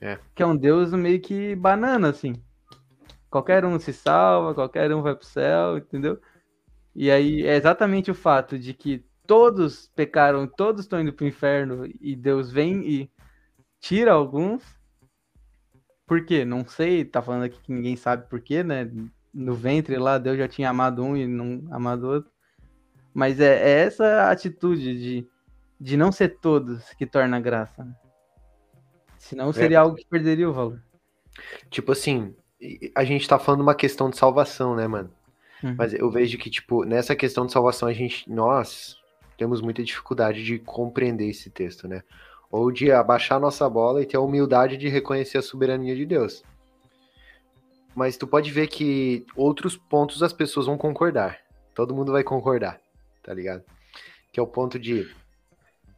[0.00, 0.18] É.
[0.34, 2.34] Que é um Deus meio que banana, assim.
[3.28, 6.20] Qualquer um se salva, qualquer um vai pro céu, entendeu?
[6.94, 11.86] E aí é exatamente o fato de que todos pecaram, todos estão indo pro inferno
[12.00, 13.10] e Deus vem e
[13.78, 14.64] tira alguns.
[16.06, 16.46] Por quê?
[16.46, 18.90] Não sei, tá falando aqui que ninguém sabe por quê, né?
[19.32, 22.32] No ventre lá, Deus já tinha amado um e não amado outro.
[23.12, 25.28] Mas é, é essa atitude de,
[25.78, 27.84] de não ser todos que torna a graça.
[27.84, 27.94] Né?
[29.18, 30.82] Senão seria algo que perderia o valor.
[31.68, 32.34] Tipo assim,
[32.94, 35.12] a gente tá falando uma questão de salvação, né, mano?
[35.62, 35.74] Uhum.
[35.76, 38.97] Mas eu vejo que, tipo, nessa questão de salvação, a gente, nós
[39.38, 42.02] temos muita dificuldade de compreender esse texto, né?
[42.50, 46.42] Ou de abaixar nossa bola e ter a humildade de reconhecer a soberania de Deus.
[47.94, 51.38] Mas tu pode ver que outros pontos as pessoas vão concordar.
[51.74, 52.80] Todo mundo vai concordar,
[53.22, 53.62] tá ligado?
[54.32, 55.08] Que é o ponto de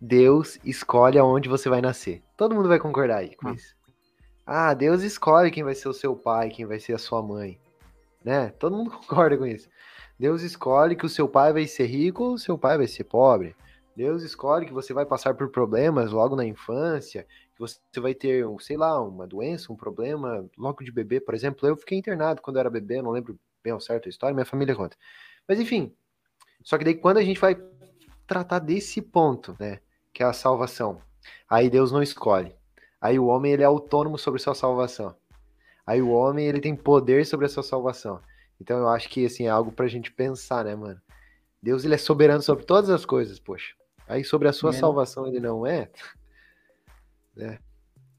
[0.00, 2.22] Deus escolhe aonde você vai nascer.
[2.36, 3.52] Todo mundo vai concordar aí com Ah.
[3.52, 3.74] isso.
[4.46, 7.58] Ah, Deus escolhe quem vai ser o seu pai, quem vai ser a sua mãe.
[8.24, 8.48] Né?
[8.58, 9.68] Todo mundo concorda com isso.
[10.20, 13.04] Deus escolhe que o seu pai vai ser rico ou o seu pai vai ser
[13.04, 13.56] pobre.
[13.96, 18.44] Deus escolhe que você vai passar por problemas logo na infância, que você vai ter,
[18.58, 21.66] sei lá, uma doença, um problema logo de bebê, por exemplo.
[21.66, 24.44] Eu fiquei internado quando eu era bebê, não lembro bem ao certo a história, minha
[24.44, 24.94] família conta.
[25.48, 25.90] Mas enfim,
[26.62, 27.56] só que daí quando a gente vai
[28.26, 29.80] tratar desse ponto, né,
[30.12, 31.00] que é a salvação,
[31.48, 32.54] aí Deus não escolhe.
[33.00, 35.16] Aí o homem ele é autônomo sobre sua salvação.
[35.86, 38.20] Aí o homem ele tem poder sobre a sua salvação.
[38.60, 41.00] Então eu acho que assim é algo pra gente pensar, né, mano?
[41.62, 43.74] Deus ele é soberano sobre todas as coisas, poxa.
[44.08, 45.88] Aí sobre a sua Menos- salvação ele não é,
[47.36, 47.58] né?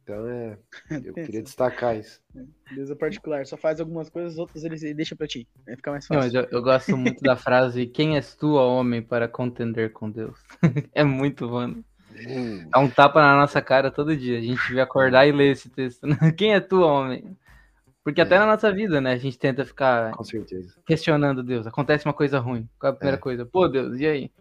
[0.03, 0.57] Então é,
[1.05, 2.19] eu queria destacar isso.
[2.73, 5.47] Deus é particular, só faz algumas coisas, outras ele deixa pra ti.
[5.65, 6.39] Vai ficar mais Não, fácil.
[6.39, 10.39] eu, eu gosto muito da frase Quem és tu, ó homem, para contender com Deus?
[10.93, 11.83] é muito, mano.
[12.69, 14.37] Dá um tapa na nossa cara todo dia.
[14.37, 16.05] A gente devia acordar e ler esse texto.
[16.07, 16.17] né?
[16.37, 17.37] Quem é tu, homem?
[18.03, 18.39] Porque até É.
[18.39, 19.13] na nossa vida, né?
[19.13, 20.11] A gente tenta ficar
[20.85, 21.67] questionando Deus.
[21.67, 22.67] Acontece uma coisa ruim.
[22.79, 23.19] Qual é a primeira É.
[23.19, 23.45] coisa?
[23.45, 24.31] Pô, Deus, e aí?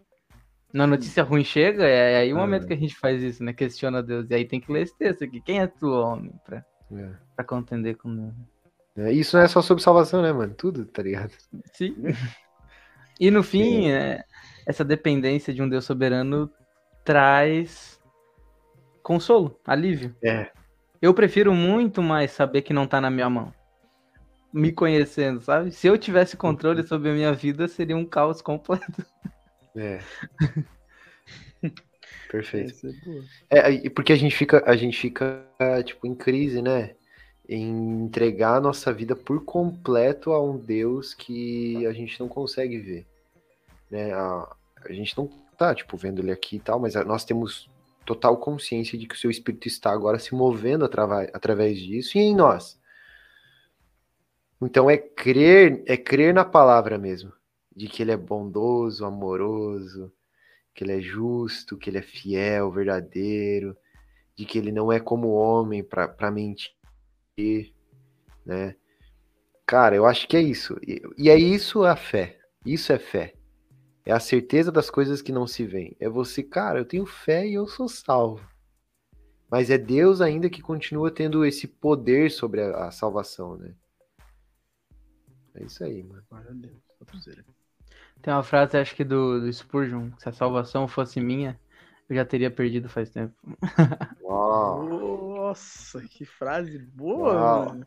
[0.72, 2.40] Na notícia ruim chega, é aí o Ah.
[2.40, 3.52] momento que a gente faz isso, né?
[3.52, 4.30] Questiona Deus.
[4.30, 5.40] E aí tem que ler esse texto aqui.
[5.40, 7.10] Quem é tu, homem, pra, É.
[7.36, 8.32] pra contender com Deus?
[8.96, 10.54] É, Isso não é só sobre salvação, né, mano?
[10.54, 11.32] Tudo, tá ligado?
[11.72, 11.96] Sim.
[13.18, 14.24] E no fim, é,
[14.66, 16.50] essa dependência de um Deus soberano
[17.04, 18.00] traz
[19.02, 20.14] consolo, alívio.
[20.22, 20.50] É.
[21.02, 23.52] Eu prefiro muito mais saber que não tá na minha mão.
[24.52, 25.70] Me conhecendo, sabe?
[25.70, 29.04] Se eu tivesse controle sobre a minha vida, seria um caos completo.
[29.76, 30.00] É.
[32.30, 32.74] Perfeito.
[33.50, 33.58] É.
[33.58, 35.44] É, e porque a gente fica, a gente fica,
[35.84, 36.94] tipo, em crise, né?
[37.48, 42.78] Em entregar a nossa vida por completo a um Deus que a gente não consegue
[42.78, 43.06] ver,
[43.90, 44.12] né?
[44.12, 45.28] A, a gente não
[45.58, 47.68] tá, tipo, vendo ele aqui e tal, mas a- nós temos
[48.06, 52.20] total consciência de que o seu Espírito está agora se movendo atrava- através disso e
[52.20, 52.79] em nós.
[54.62, 57.32] Então é crer, é crer na palavra mesmo,
[57.74, 60.12] de que ele é bondoso, amoroso,
[60.74, 63.76] que ele é justo, que ele é fiel, verdadeiro,
[64.36, 66.72] de que ele não é como homem para mentir,
[68.44, 68.76] né?
[69.66, 70.76] Cara, eu acho que é isso.
[70.86, 72.38] E, e é isso a fé.
[72.66, 73.34] Isso é fé.
[74.04, 75.96] É a certeza das coisas que não se veem.
[76.00, 78.44] É você, cara, eu tenho fé e eu sou salvo.
[79.50, 83.74] Mas é Deus ainda que continua tendo esse poder sobre a, a salvação, né?
[85.60, 86.22] É isso aí, mano.
[86.30, 87.28] Glória a Deus.
[88.22, 91.58] Tem uma frase, acho que do, do Spurgeon, se a salvação fosse minha,
[92.08, 93.34] eu já teria perdido faz tempo.
[94.22, 94.82] Uau.
[94.84, 97.64] Nossa, que frase boa, Uau.
[97.66, 97.86] mano.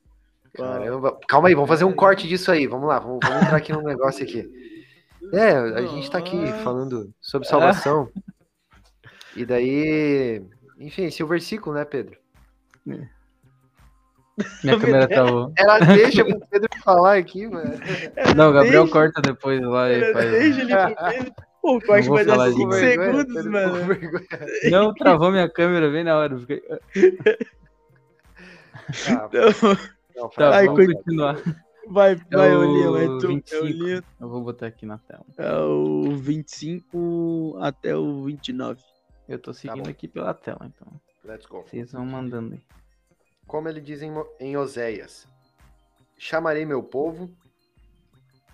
[0.54, 1.20] Caramba.
[1.28, 2.68] Calma aí, vamos fazer um corte disso aí.
[2.68, 4.48] Vamos lá, vamos, vamos entrar aqui num negócio aqui.
[5.32, 8.10] É, a gente tá aqui falando sobre salvação.
[9.36, 10.44] E daí.
[10.78, 12.18] Enfim, esse é o versículo, né, Pedro?
[14.64, 15.52] Minha câmera travou.
[15.58, 17.72] Ela deixa pro Pedro falar aqui, mano.
[18.36, 20.32] Não, o Gabriel Deixa- corta depois lá e faz.
[20.32, 21.34] Deixa ele pro Pedro.
[21.62, 22.80] Pô, o corte vou vai dar falar 5 disso.
[22.82, 23.74] segundos, mano.
[24.72, 26.34] Não, travou minha câmera bem na hora.
[26.34, 26.62] eu Fiquei...
[29.08, 29.76] Ah, Então,
[30.16, 31.36] não, Tá, fala, Ai, vamos continuar.
[31.88, 33.26] Vai, vai, É o é tu.
[33.26, 33.66] É o 25.
[33.66, 34.04] Linho.
[34.22, 35.26] Eu vou botar aqui na tela.
[35.38, 38.82] É o 25 até o 29.
[39.28, 39.90] Eu tô seguindo bom.
[39.90, 40.88] aqui pela tela, então.
[41.26, 41.64] Let's go.
[41.66, 42.62] Vocês vão mandando aí.
[43.48, 45.28] Como ele diz em, em Oséias:
[46.18, 47.36] Chamarei meu povo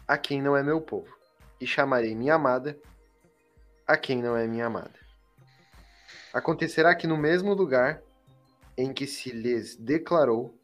[0.07, 1.15] a quem não é meu povo,
[1.61, 2.79] e chamarei minha amada
[3.85, 4.99] a quem não é minha amada.
[6.33, 8.01] Acontecerá que no mesmo lugar
[8.77, 10.57] em que se lhes declarou: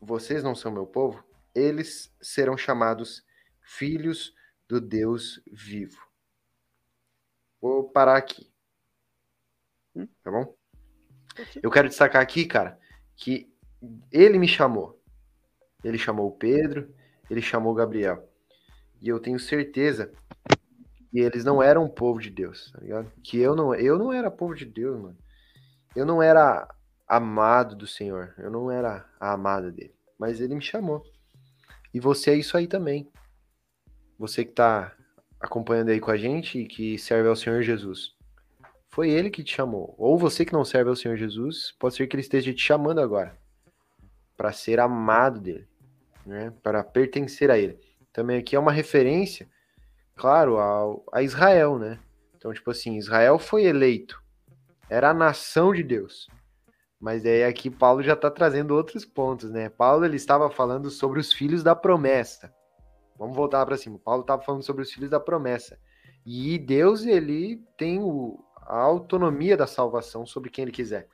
[0.00, 1.22] Vocês não são meu povo,
[1.54, 3.24] eles serão chamados
[3.60, 4.34] filhos
[4.68, 6.00] do Deus vivo.
[7.60, 8.52] Vou parar aqui.
[10.22, 10.54] Tá bom?
[11.62, 12.78] Eu quero destacar aqui, cara,
[13.16, 13.52] que
[14.10, 15.00] ele me chamou.
[15.82, 16.92] Ele chamou o Pedro,
[17.30, 18.28] ele chamou o Gabriel.
[19.00, 20.10] E eu tenho certeza
[21.10, 23.12] que eles não eram povo de Deus, tá ligado?
[23.22, 25.18] Que eu não, eu não era povo de Deus, mano.
[25.94, 26.66] Eu não era
[27.06, 31.04] amado do Senhor, eu não era a amada dele, mas ele me chamou.
[31.92, 33.08] E você é isso aí também.
[34.18, 34.96] Você que tá
[35.38, 38.16] acompanhando aí com a gente e que serve ao Senhor Jesus.
[38.94, 39.92] Foi ele que te chamou.
[39.98, 43.00] Ou você que não serve ao Senhor Jesus, pode ser que ele esteja te chamando
[43.00, 43.36] agora
[44.36, 45.66] para ser amado dele,
[46.24, 46.52] né?
[46.62, 47.76] Para pertencer a ele.
[48.12, 49.48] Também aqui é uma referência,
[50.14, 51.98] claro, ao, a Israel, né?
[52.36, 54.22] Então, tipo assim, Israel foi eleito.
[54.88, 56.28] Era a nação de Deus.
[57.00, 59.68] Mas daí aqui Paulo já está trazendo outros pontos, né?
[59.68, 62.54] Paulo ele estava falando sobre os filhos da promessa.
[63.18, 63.98] Vamos voltar para cima.
[63.98, 65.80] Paulo estava falando sobre os filhos da promessa.
[66.24, 71.08] E Deus ele tem o, a autonomia da salvação sobre quem ele quiser.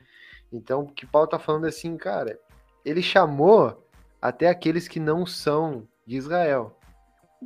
[0.53, 2.39] Então, o que Paulo está falando é assim, cara,
[2.85, 3.87] ele chamou
[4.21, 6.77] até aqueles que não são de Israel,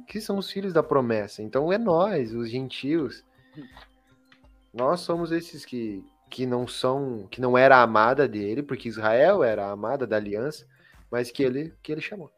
[0.08, 1.42] que são os filhos da promessa.
[1.42, 3.24] Então, é nós, os gentios.
[4.72, 9.44] Nós somos esses que, que não são, que não era a amada dele, porque Israel
[9.44, 10.66] era a amada da aliança,
[11.10, 12.30] mas que ele, que ele chamou.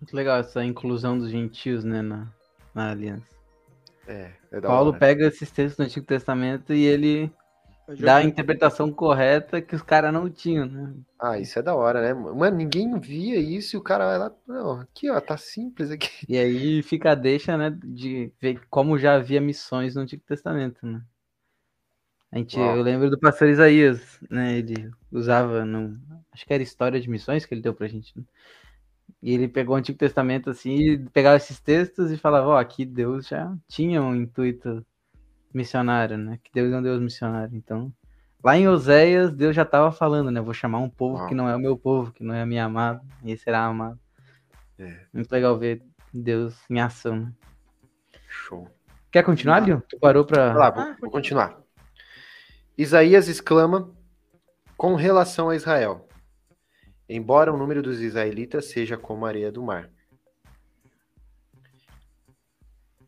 [0.00, 2.28] Muito legal essa inclusão dos gentios, né, na,
[2.74, 3.35] na aliança.
[4.06, 4.98] É, é Paulo hora.
[4.98, 7.30] pega esses textos do Antigo Testamento e ele
[8.00, 10.94] dá a interpretação correta que os caras não tinham, né?
[11.18, 12.14] Ah, isso é da hora, né?
[12.14, 16.26] Mano, ninguém via isso e o cara vai lá, não, aqui ó, tá simples aqui.
[16.28, 20.84] E aí fica a deixa, né, de ver como já havia missões no Antigo Testamento,
[20.86, 21.02] né?
[22.30, 22.76] A gente, Uau.
[22.76, 24.58] eu lembro do pastor Isaías, né?
[24.58, 25.96] Ele usava, no,
[26.32, 28.24] acho que era história de missões que ele deu pra gente, né?
[29.26, 32.84] E ele pegou o Antigo Testamento assim, e pegava esses textos e falava, ó, aqui
[32.84, 34.86] Deus já tinha um intuito
[35.52, 36.38] missionário, né?
[36.44, 37.56] Que Deus é um Deus missionário.
[37.56, 37.92] Então,
[38.40, 40.40] lá em Oséias, Deus já estava falando, né?
[40.40, 41.26] Vou chamar um povo Uau.
[41.26, 43.98] que não é o meu povo, que não é a minha amada, e será amado.
[44.78, 44.96] É.
[45.12, 45.82] Muito legal ver
[46.14, 47.32] Deus em ação, né?
[48.28, 48.70] Show.
[49.10, 49.82] Quer continuar, Lio?
[49.88, 50.52] Tu parou pra.
[50.52, 51.58] Vai lá, vou, Ah, vou continuar.
[52.78, 53.92] Isaías exclama
[54.76, 56.05] com relação a Israel:
[57.08, 59.90] Embora o número dos israelitas seja como a areia do mar,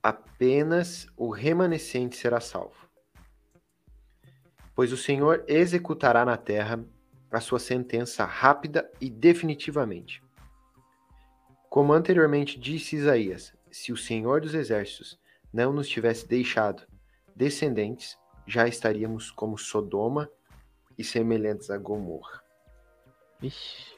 [0.03, 2.89] apenas o remanescente será salvo.
[4.75, 6.85] Pois o Senhor executará na terra
[7.31, 10.23] a sua sentença rápida e definitivamente.
[11.69, 15.21] Como anteriormente disse Isaías: se o Senhor dos exércitos
[15.53, 16.87] não nos tivesse deixado
[17.35, 20.31] descendentes, já estaríamos como Sodoma
[20.97, 22.48] e semelhantes a Gomorra.
[23.41, 23.97] Vixe.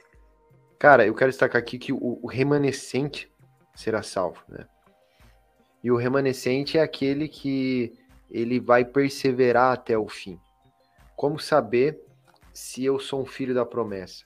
[0.78, 3.30] Cara, eu quero destacar aqui que o, o remanescente
[3.74, 4.66] será salvo, né?
[5.82, 7.98] E o remanescente é aquele que
[8.30, 10.38] ele vai perseverar até o fim.
[11.16, 12.00] Como saber
[12.52, 14.24] se eu sou um filho da promessa?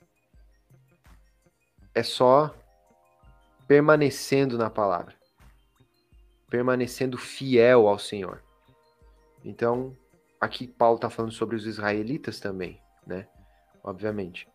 [1.95, 2.55] É só
[3.69, 5.15] permanecendo na palavra,
[6.51, 8.43] permanecendo fiel ao Senhor.
[9.45, 9.97] Então,
[10.41, 13.29] aqui Paulo está falando sobre os israelitas também, né?
[13.83, 14.49] Obviamente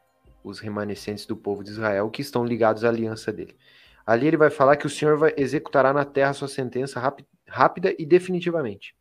[0.44, 3.58] os remanescentes do povo de Israel que estão ligados à aliança dele.
[4.06, 7.94] Ali ele vai falar que o Senhor vai executará na terra sua sentença rápi- rápida
[7.98, 8.96] e definitivamente.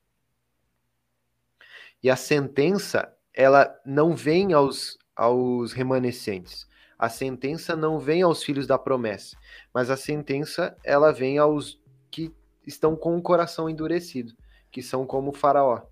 [2.03, 6.69] E a sentença, ela não vem aos, aos remanescentes.
[6.99, 9.37] A sentença não vem aos filhos da promessa,
[9.73, 11.81] mas a sentença, ela vem aos
[12.11, 12.35] que
[12.67, 14.35] estão com o coração endurecido,
[14.71, 15.83] que são como o faraó.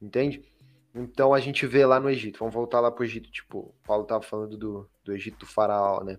[0.00, 0.42] Entende?
[0.94, 4.04] Então a gente vê lá no Egito, vamos voltar lá para o Egito, tipo, Paulo
[4.04, 6.18] estava falando do, do Egito do faraó, né?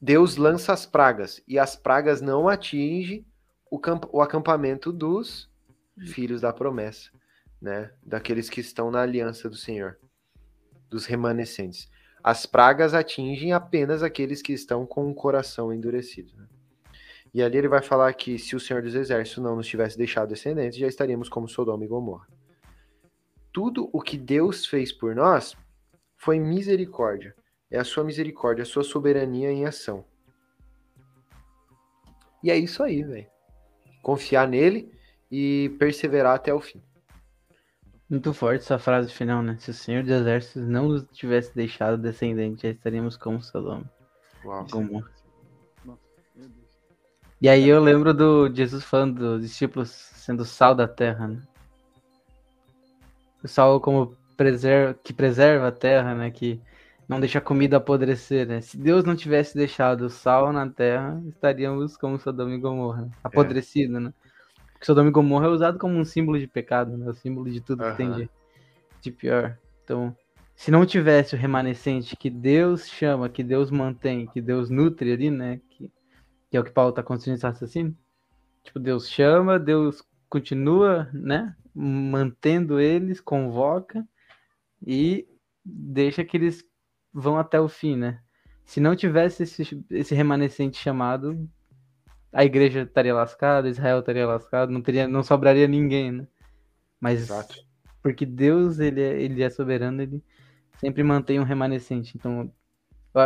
[0.00, 3.24] Deus lança as pragas, e as pragas não atingem
[3.70, 3.80] o,
[4.12, 5.48] o acampamento dos
[6.06, 7.10] filhos da promessa,
[7.60, 7.92] né?
[8.02, 9.98] Daqueles que estão na aliança do Senhor,
[10.88, 11.88] dos remanescentes.
[12.22, 16.36] As pragas atingem apenas aqueles que estão com o coração endurecido.
[16.36, 16.46] Né?
[17.32, 20.28] E ali ele vai falar que se o Senhor dos Exércitos não nos tivesse deixado
[20.28, 22.26] descendentes, já estaríamos como Sodoma e Gomorra.
[23.52, 25.56] Tudo o que Deus fez por nós
[26.16, 27.34] foi misericórdia.
[27.70, 30.04] É a sua misericórdia, a sua soberania em ação.
[32.42, 33.26] E é isso aí, velho.
[34.02, 34.92] Confiar nele
[35.30, 36.82] e perseverar até o fim.
[38.08, 39.56] Muito forte essa frase final, né?
[39.60, 43.38] Se o Senhor dos Exércitos não nos tivesse deixado descendente, já estaríamos como.
[44.44, 44.66] Uau.
[44.68, 45.04] Como...
[47.40, 51.42] E aí eu lembro do Jesus falando dos discípulos sendo sal da terra, né?
[53.42, 56.30] O sal como preserva, que preserva a terra, né?
[56.30, 56.60] Que
[57.08, 58.60] não deixa a comida apodrecer, né?
[58.60, 63.10] Se Deus não tivesse deixado o sal na terra, estaríamos como Sodoma e Gomorra, né?
[63.24, 64.00] apodrecido, é.
[64.00, 64.14] né?
[64.72, 67.08] Porque Sodoma e Gomorra é usado como um símbolo de pecado, né?
[67.08, 67.90] O símbolo de tudo uhum.
[67.90, 68.30] que tem de,
[69.00, 69.58] de pior.
[69.82, 70.16] Então,
[70.54, 75.30] se não tivesse o remanescente que Deus chama, que Deus mantém, que Deus nutre ali,
[75.30, 75.60] né?
[75.70, 75.90] Que,
[76.50, 77.96] que é o que Paulo está construindo esse raciocínio.
[78.62, 81.56] Tipo, Deus chama, Deus continua, né?
[81.74, 84.06] Mantendo eles, convoca
[84.84, 85.26] e
[85.64, 86.64] deixa que eles
[87.12, 88.20] vão até o fim, né?
[88.64, 91.48] Se não tivesse esse, esse remanescente chamado,
[92.32, 96.26] a igreja estaria lascada, Israel estaria lascado, não teria, não sobraria ninguém, né?
[97.00, 97.56] Mas Exato.
[98.02, 100.22] porque Deus ele é, ele é soberano, ele
[100.78, 102.16] sempre mantém um remanescente.
[102.16, 102.52] Então,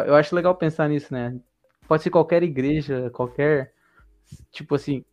[0.07, 1.39] eu acho legal pensar nisso, né?
[1.87, 3.75] Pode ser qualquer igreja, qualquer
[4.51, 5.05] tipo assim.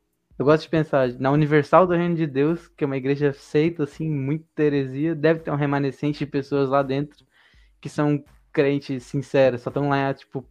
[0.41, 3.83] Eu gosto de pensar na Universal do Reino de Deus, que é uma igreja aceita
[3.83, 7.23] assim, muito heresia, deve ter um remanescente de pessoas lá dentro
[7.79, 10.43] que são crentes sinceros, só estão lá tipo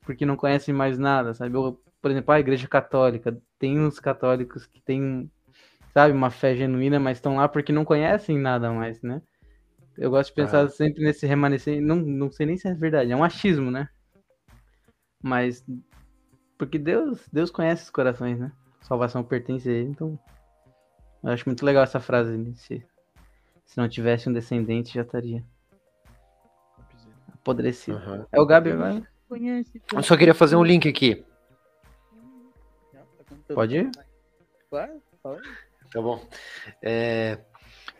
[0.00, 1.54] porque não conhecem mais nada, sabe?
[1.58, 5.30] Ou por exemplo, a igreja católica, tem uns católicos que têm,
[5.92, 9.20] sabe, uma fé genuína, mas estão lá porque não conhecem nada mais, né?
[9.98, 10.70] Eu gosto de pensar ah.
[10.70, 13.90] sempre nesse remanescente, não, não sei nem se é verdade, é um achismo, né?
[15.22, 15.62] Mas
[16.56, 18.50] porque Deus, Deus conhece os corações, né?
[18.88, 20.18] Salvação pertence a ele, então
[21.22, 22.52] eu acho muito legal essa frase, né?
[22.54, 22.82] se,
[23.66, 25.44] se não tivesse um descendente já estaria
[27.34, 27.98] apodrecido.
[27.98, 28.26] Uhum.
[28.32, 29.06] É o Gabi agora?
[29.92, 31.22] Eu só queria fazer um link aqui.
[33.54, 33.90] Pode ir?
[34.70, 35.02] Claro.
[35.92, 36.26] Tá bom.
[36.82, 37.38] É,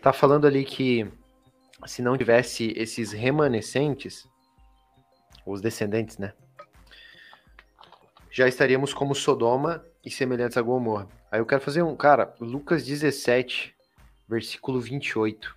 [0.01, 1.11] tá falando ali que
[1.87, 4.27] se não tivesse esses remanescentes,
[5.45, 6.33] os descendentes, né?
[8.31, 11.09] Já estaríamos como Sodoma e semelhantes a Gomorra.
[11.31, 13.75] Aí eu quero fazer um, cara, Lucas 17,
[14.29, 15.57] versículo 28.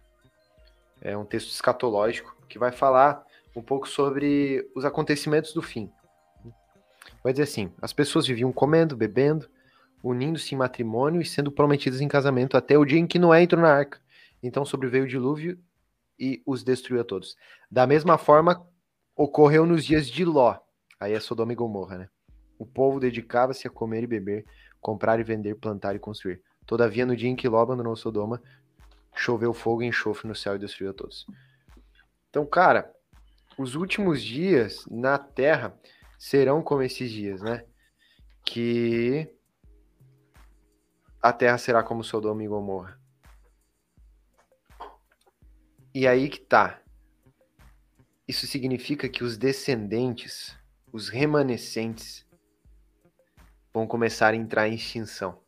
[1.02, 3.24] É um texto escatológico que vai falar
[3.56, 5.92] um pouco sobre os acontecimentos do fim.
[7.24, 9.50] Vai dizer assim: as pessoas viviam comendo, bebendo,
[10.04, 13.62] unindo-se em matrimônio e sendo prometidas em casamento até o dia em que Noé entrou
[13.62, 14.00] na arca.
[14.42, 15.60] Então sobreveio o dilúvio
[16.20, 17.36] e os destruiu a todos.
[17.70, 18.66] Da mesma forma,
[19.16, 20.58] ocorreu nos dias de Ló.
[21.00, 22.10] Aí é Sodoma e Gomorra, né?
[22.62, 24.46] O povo dedicava-se a comer e beber,
[24.80, 26.44] comprar e vender, plantar e construir.
[26.64, 28.40] Todavia, no dia em que Ló abandonou Sodoma,
[29.16, 31.26] choveu fogo e enxofre no céu e destruiu a todos.
[32.30, 32.94] Então, cara,
[33.58, 35.76] os últimos dias na Terra
[36.20, 37.66] serão como esses dias, né?
[38.46, 39.28] Que
[41.20, 43.00] a terra será como Sodoma e Gomorra.
[45.96, 46.80] E aí que tá.
[48.28, 50.56] Isso significa que os descendentes,
[50.94, 52.30] os remanescentes,
[53.74, 55.40] vão começar a entrar em extinção.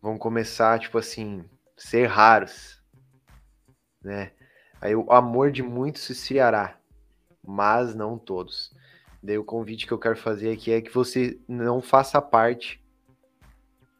[0.00, 1.44] Vão começar, tipo assim,
[1.76, 2.82] ser raros,
[4.02, 4.32] né?
[4.80, 6.78] Aí o amor de muitos se esfriará,
[7.44, 8.74] mas não todos.
[9.22, 12.82] Daí o convite que eu quero fazer aqui é que você não faça parte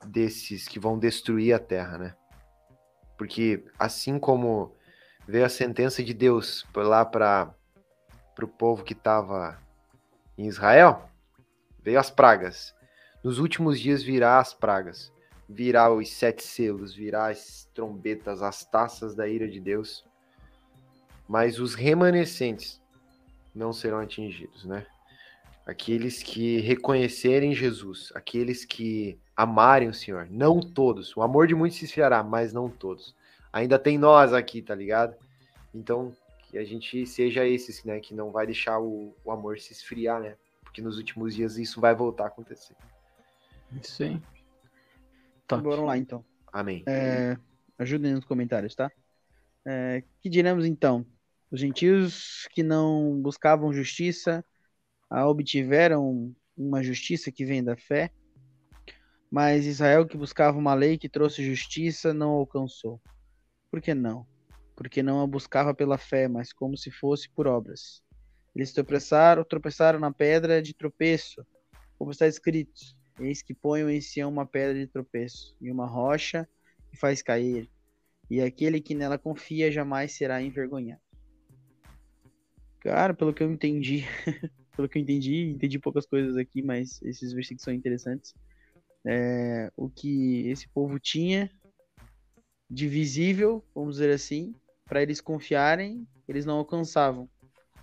[0.06, 2.16] desses que vão destruir a terra, né?
[3.18, 4.74] Porque assim como
[5.28, 7.54] veio a sentença de Deus lá para
[8.42, 9.60] o povo que estava
[10.38, 11.09] em Israel,
[11.82, 12.74] veio as pragas.
[13.22, 15.12] Nos últimos dias virá as pragas,
[15.48, 20.04] virá os sete selos, virá as trombetas, as taças da ira de Deus.
[21.28, 22.80] Mas os remanescentes
[23.54, 24.86] não serão atingidos, né?
[25.66, 30.26] Aqueles que reconhecerem Jesus, aqueles que amarem o Senhor.
[30.30, 31.16] Não todos.
[31.16, 33.14] O amor de muitos se esfriará, mas não todos.
[33.52, 35.14] ainda tem nós aqui, tá ligado?
[35.74, 36.12] Então,
[36.48, 38.00] que a gente seja esses, né?
[38.00, 40.36] Que não vai deixar o, o amor se esfriar, né?
[40.70, 42.76] Porque nos últimos dias isso vai voltar a acontecer.
[45.48, 45.64] Top.
[45.64, 46.24] Bora lá, então.
[46.52, 46.84] Amém.
[46.86, 47.36] É,
[47.76, 48.88] ajudem nos comentários, tá?
[49.66, 51.04] É, que diremos, então?
[51.50, 54.44] Os gentios que não buscavam justiça
[55.08, 58.12] a obtiveram uma justiça que vem da fé,
[59.28, 63.00] mas Israel que buscava uma lei que trouxe justiça não alcançou.
[63.72, 64.24] Por que não?
[64.76, 68.04] Porque não a buscava pela fé, mas como se fosse por obras.
[68.54, 71.46] Eles tropeçaram, tropeçaram na pedra de tropeço,
[71.98, 72.80] como está escrito:
[73.18, 76.48] Eis que ponho em Sião uma pedra de tropeço e uma rocha
[76.90, 77.70] que faz cair,
[78.28, 81.00] e aquele que nela confia jamais será envergonhado.
[82.80, 84.04] Cara, pelo que eu entendi,
[84.74, 88.34] pelo que eu entendi, entendi poucas coisas aqui, mas esses versículos são interessantes.
[89.04, 91.50] É, o que esse povo tinha
[92.70, 94.54] de visível, vamos dizer assim,
[94.86, 97.28] para eles confiarem, eles não alcançavam.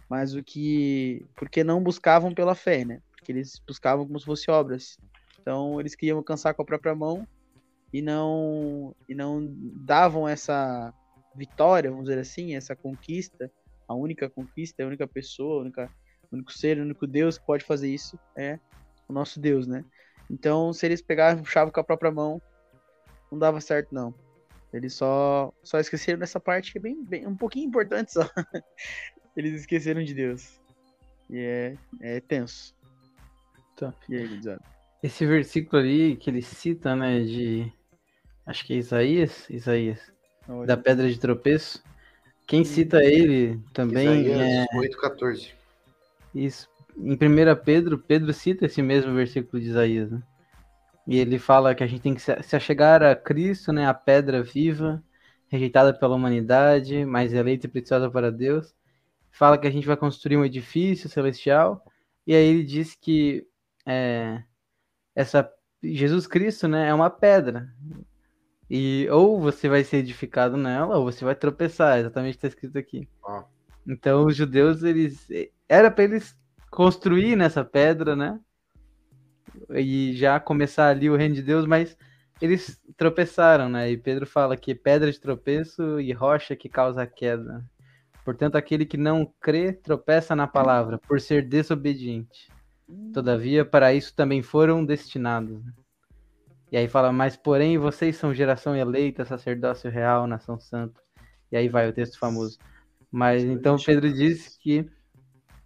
[0.09, 1.25] Mas o que.
[1.35, 3.01] Porque não buscavam pela fé, né?
[3.15, 4.97] Porque eles buscavam como se fosse obras.
[5.39, 7.27] Então eles queriam alcançar com a própria mão
[7.93, 9.47] e não, e não
[9.85, 10.93] davam essa
[11.35, 13.51] vitória, vamos dizer assim, essa conquista,
[13.87, 15.91] a única conquista, a única pessoa, a única
[16.31, 18.59] o único ser, o único Deus que pode fazer isso é
[19.07, 19.85] o nosso Deus, né?
[20.29, 22.41] Então, se eles pegavam chave com a própria mão,
[23.31, 24.13] não dava certo, não.
[24.73, 28.21] Eles só, só esqueceram dessa parte que é bem, bem um pouquinho importante só.
[29.37, 30.59] eles esqueceram de Deus.
[31.29, 32.75] E é, é tenso.
[33.75, 33.93] Tá.
[34.09, 34.61] E aí, Guizado?
[35.03, 37.71] Esse versículo ali que ele cita, né, de.
[38.45, 39.47] Acho que é Isaías.
[39.47, 40.11] Isaías.
[40.65, 41.83] Da pedra de tropeço.
[42.47, 44.77] Quem cita ele também Isaías é.
[44.77, 45.51] 8,14.
[46.33, 46.67] Isso.
[46.97, 47.17] Em 1
[47.63, 50.23] Pedro, Pedro cita esse mesmo versículo de Isaías, né?
[51.05, 54.43] E ele fala que a gente tem que se achegar a Cristo, né, a pedra
[54.43, 55.01] viva,
[55.47, 58.75] rejeitada pela humanidade, mas eleita e preciosa para Deus.
[59.37, 61.85] Fala que a gente vai construir um edifício celestial.
[62.25, 63.45] E aí ele diz que
[63.85, 64.43] é,
[65.15, 65.47] essa
[65.83, 67.71] Jesus Cristo, né, é uma pedra.
[68.69, 73.07] E ou você vai ser edificado nela, ou você vai tropeçar, exatamente está escrito aqui.
[73.25, 73.45] Ah.
[73.87, 75.27] Então os judeus eles
[75.69, 76.35] era para eles
[76.71, 78.39] construir nessa pedra, né?
[79.69, 81.95] E já começar ali o reino de Deus, mas
[82.41, 83.91] eles tropeçaram, né?
[83.91, 87.63] E Pedro fala que pedra de tropeço e rocha que causa a queda.
[88.27, 92.51] Portanto, aquele que não crê tropeça na palavra, por ser desobediente.
[93.13, 95.61] Todavia, para isso também foram destinados.
[96.69, 100.99] E aí fala, mas porém vocês são geração eleita, sacerdócio real, nação santa.
[101.49, 102.59] E aí vai o texto famoso.
[103.09, 104.85] Mas então Pedro diz que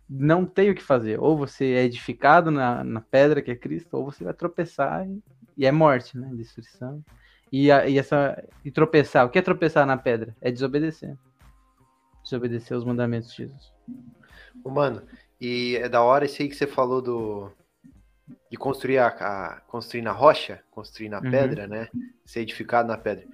[0.07, 1.19] não tem o que fazer.
[1.19, 5.19] Ou você é edificado na, na pedra que é Cristo, ou você vai tropeçar e,
[5.57, 6.29] e é morte, né?
[6.35, 7.03] Destruição.
[7.51, 9.25] E, a, e, essa, e tropeçar.
[9.25, 10.35] O que é tropeçar na pedra?
[10.39, 11.17] É desobedecer.
[12.31, 13.73] Desobedecer os mandamentos de Jesus.
[14.63, 15.01] Mano,
[15.39, 17.51] e é da hora esse aí que você falou do.
[18.49, 21.29] De construir, a, a construir na rocha, construir na uhum.
[21.29, 21.89] pedra, né?
[22.25, 23.27] Ser edificado na pedra.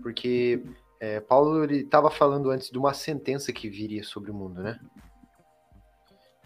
[0.00, 0.62] Porque
[1.00, 4.78] é, Paulo ele estava falando antes de uma sentença que viria sobre o mundo, né?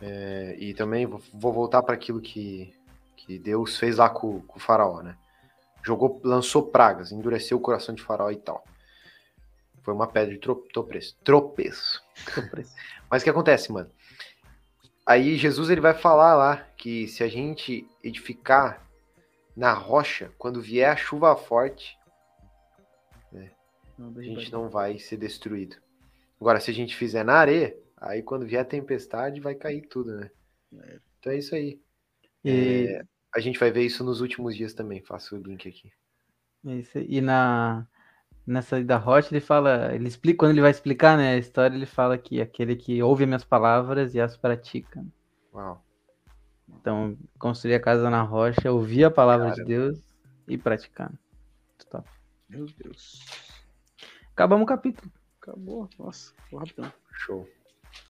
[0.01, 2.75] É, e também vou voltar para aquilo que,
[3.19, 5.15] que Deus fez lá com, com, o faraó, né?
[5.85, 8.65] Jogou, lançou pragas, endureceu o coração de faraó e tal.
[9.89, 11.17] Foi uma pedra de tropeço.
[11.25, 12.05] Tropeço.
[12.27, 12.75] tropeço.
[13.11, 13.91] Mas o que acontece, mano?
[15.07, 18.87] Aí Jesus ele vai falar lá que se a gente edificar
[19.57, 21.97] na rocha, quando vier a chuva forte,
[23.33, 23.51] né,
[23.99, 25.77] a gente não vai ser destruído.
[26.39, 30.15] Agora, se a gente fizer na areia, Aí quando vier a tempestade, vai cair tudo,
[30.15, 30.31] né?
[30.83, 31.01] É.
[31.19, 31.81] Então é isso aí.
[32.45, 32.51] E...
[32.91, 33.03] É,
[33.35, 35.03] a gente vai ver isso nos últimos dias também.
[35.03, 35.91] Faço o link aqui.
[36.65, 37.89] Isso, e na
[38.49, 41.87] nessa da Rocha ele fala, ele explica quando ele vai explicar, né, a história, ele
[41.87, 45.05] fala que aquele que ouve minhas palavras e as pratica.
[45.53, 45.85] Uau.
[46.69, 49.99] Então, construir a casa na rocha, ouvir a palavra Cara, de Deus
[50.47, 51.13] e praticar.
[51.91, 52.09] Top.
[52.49, 53.21] Meu Deus.
[54.33, 55.11] Acabamos o capítulo.
[55.41, 55.89] Acabou.
[55.99, 56.93] Nossa, rapidão.
[57.13, 57.49] Show.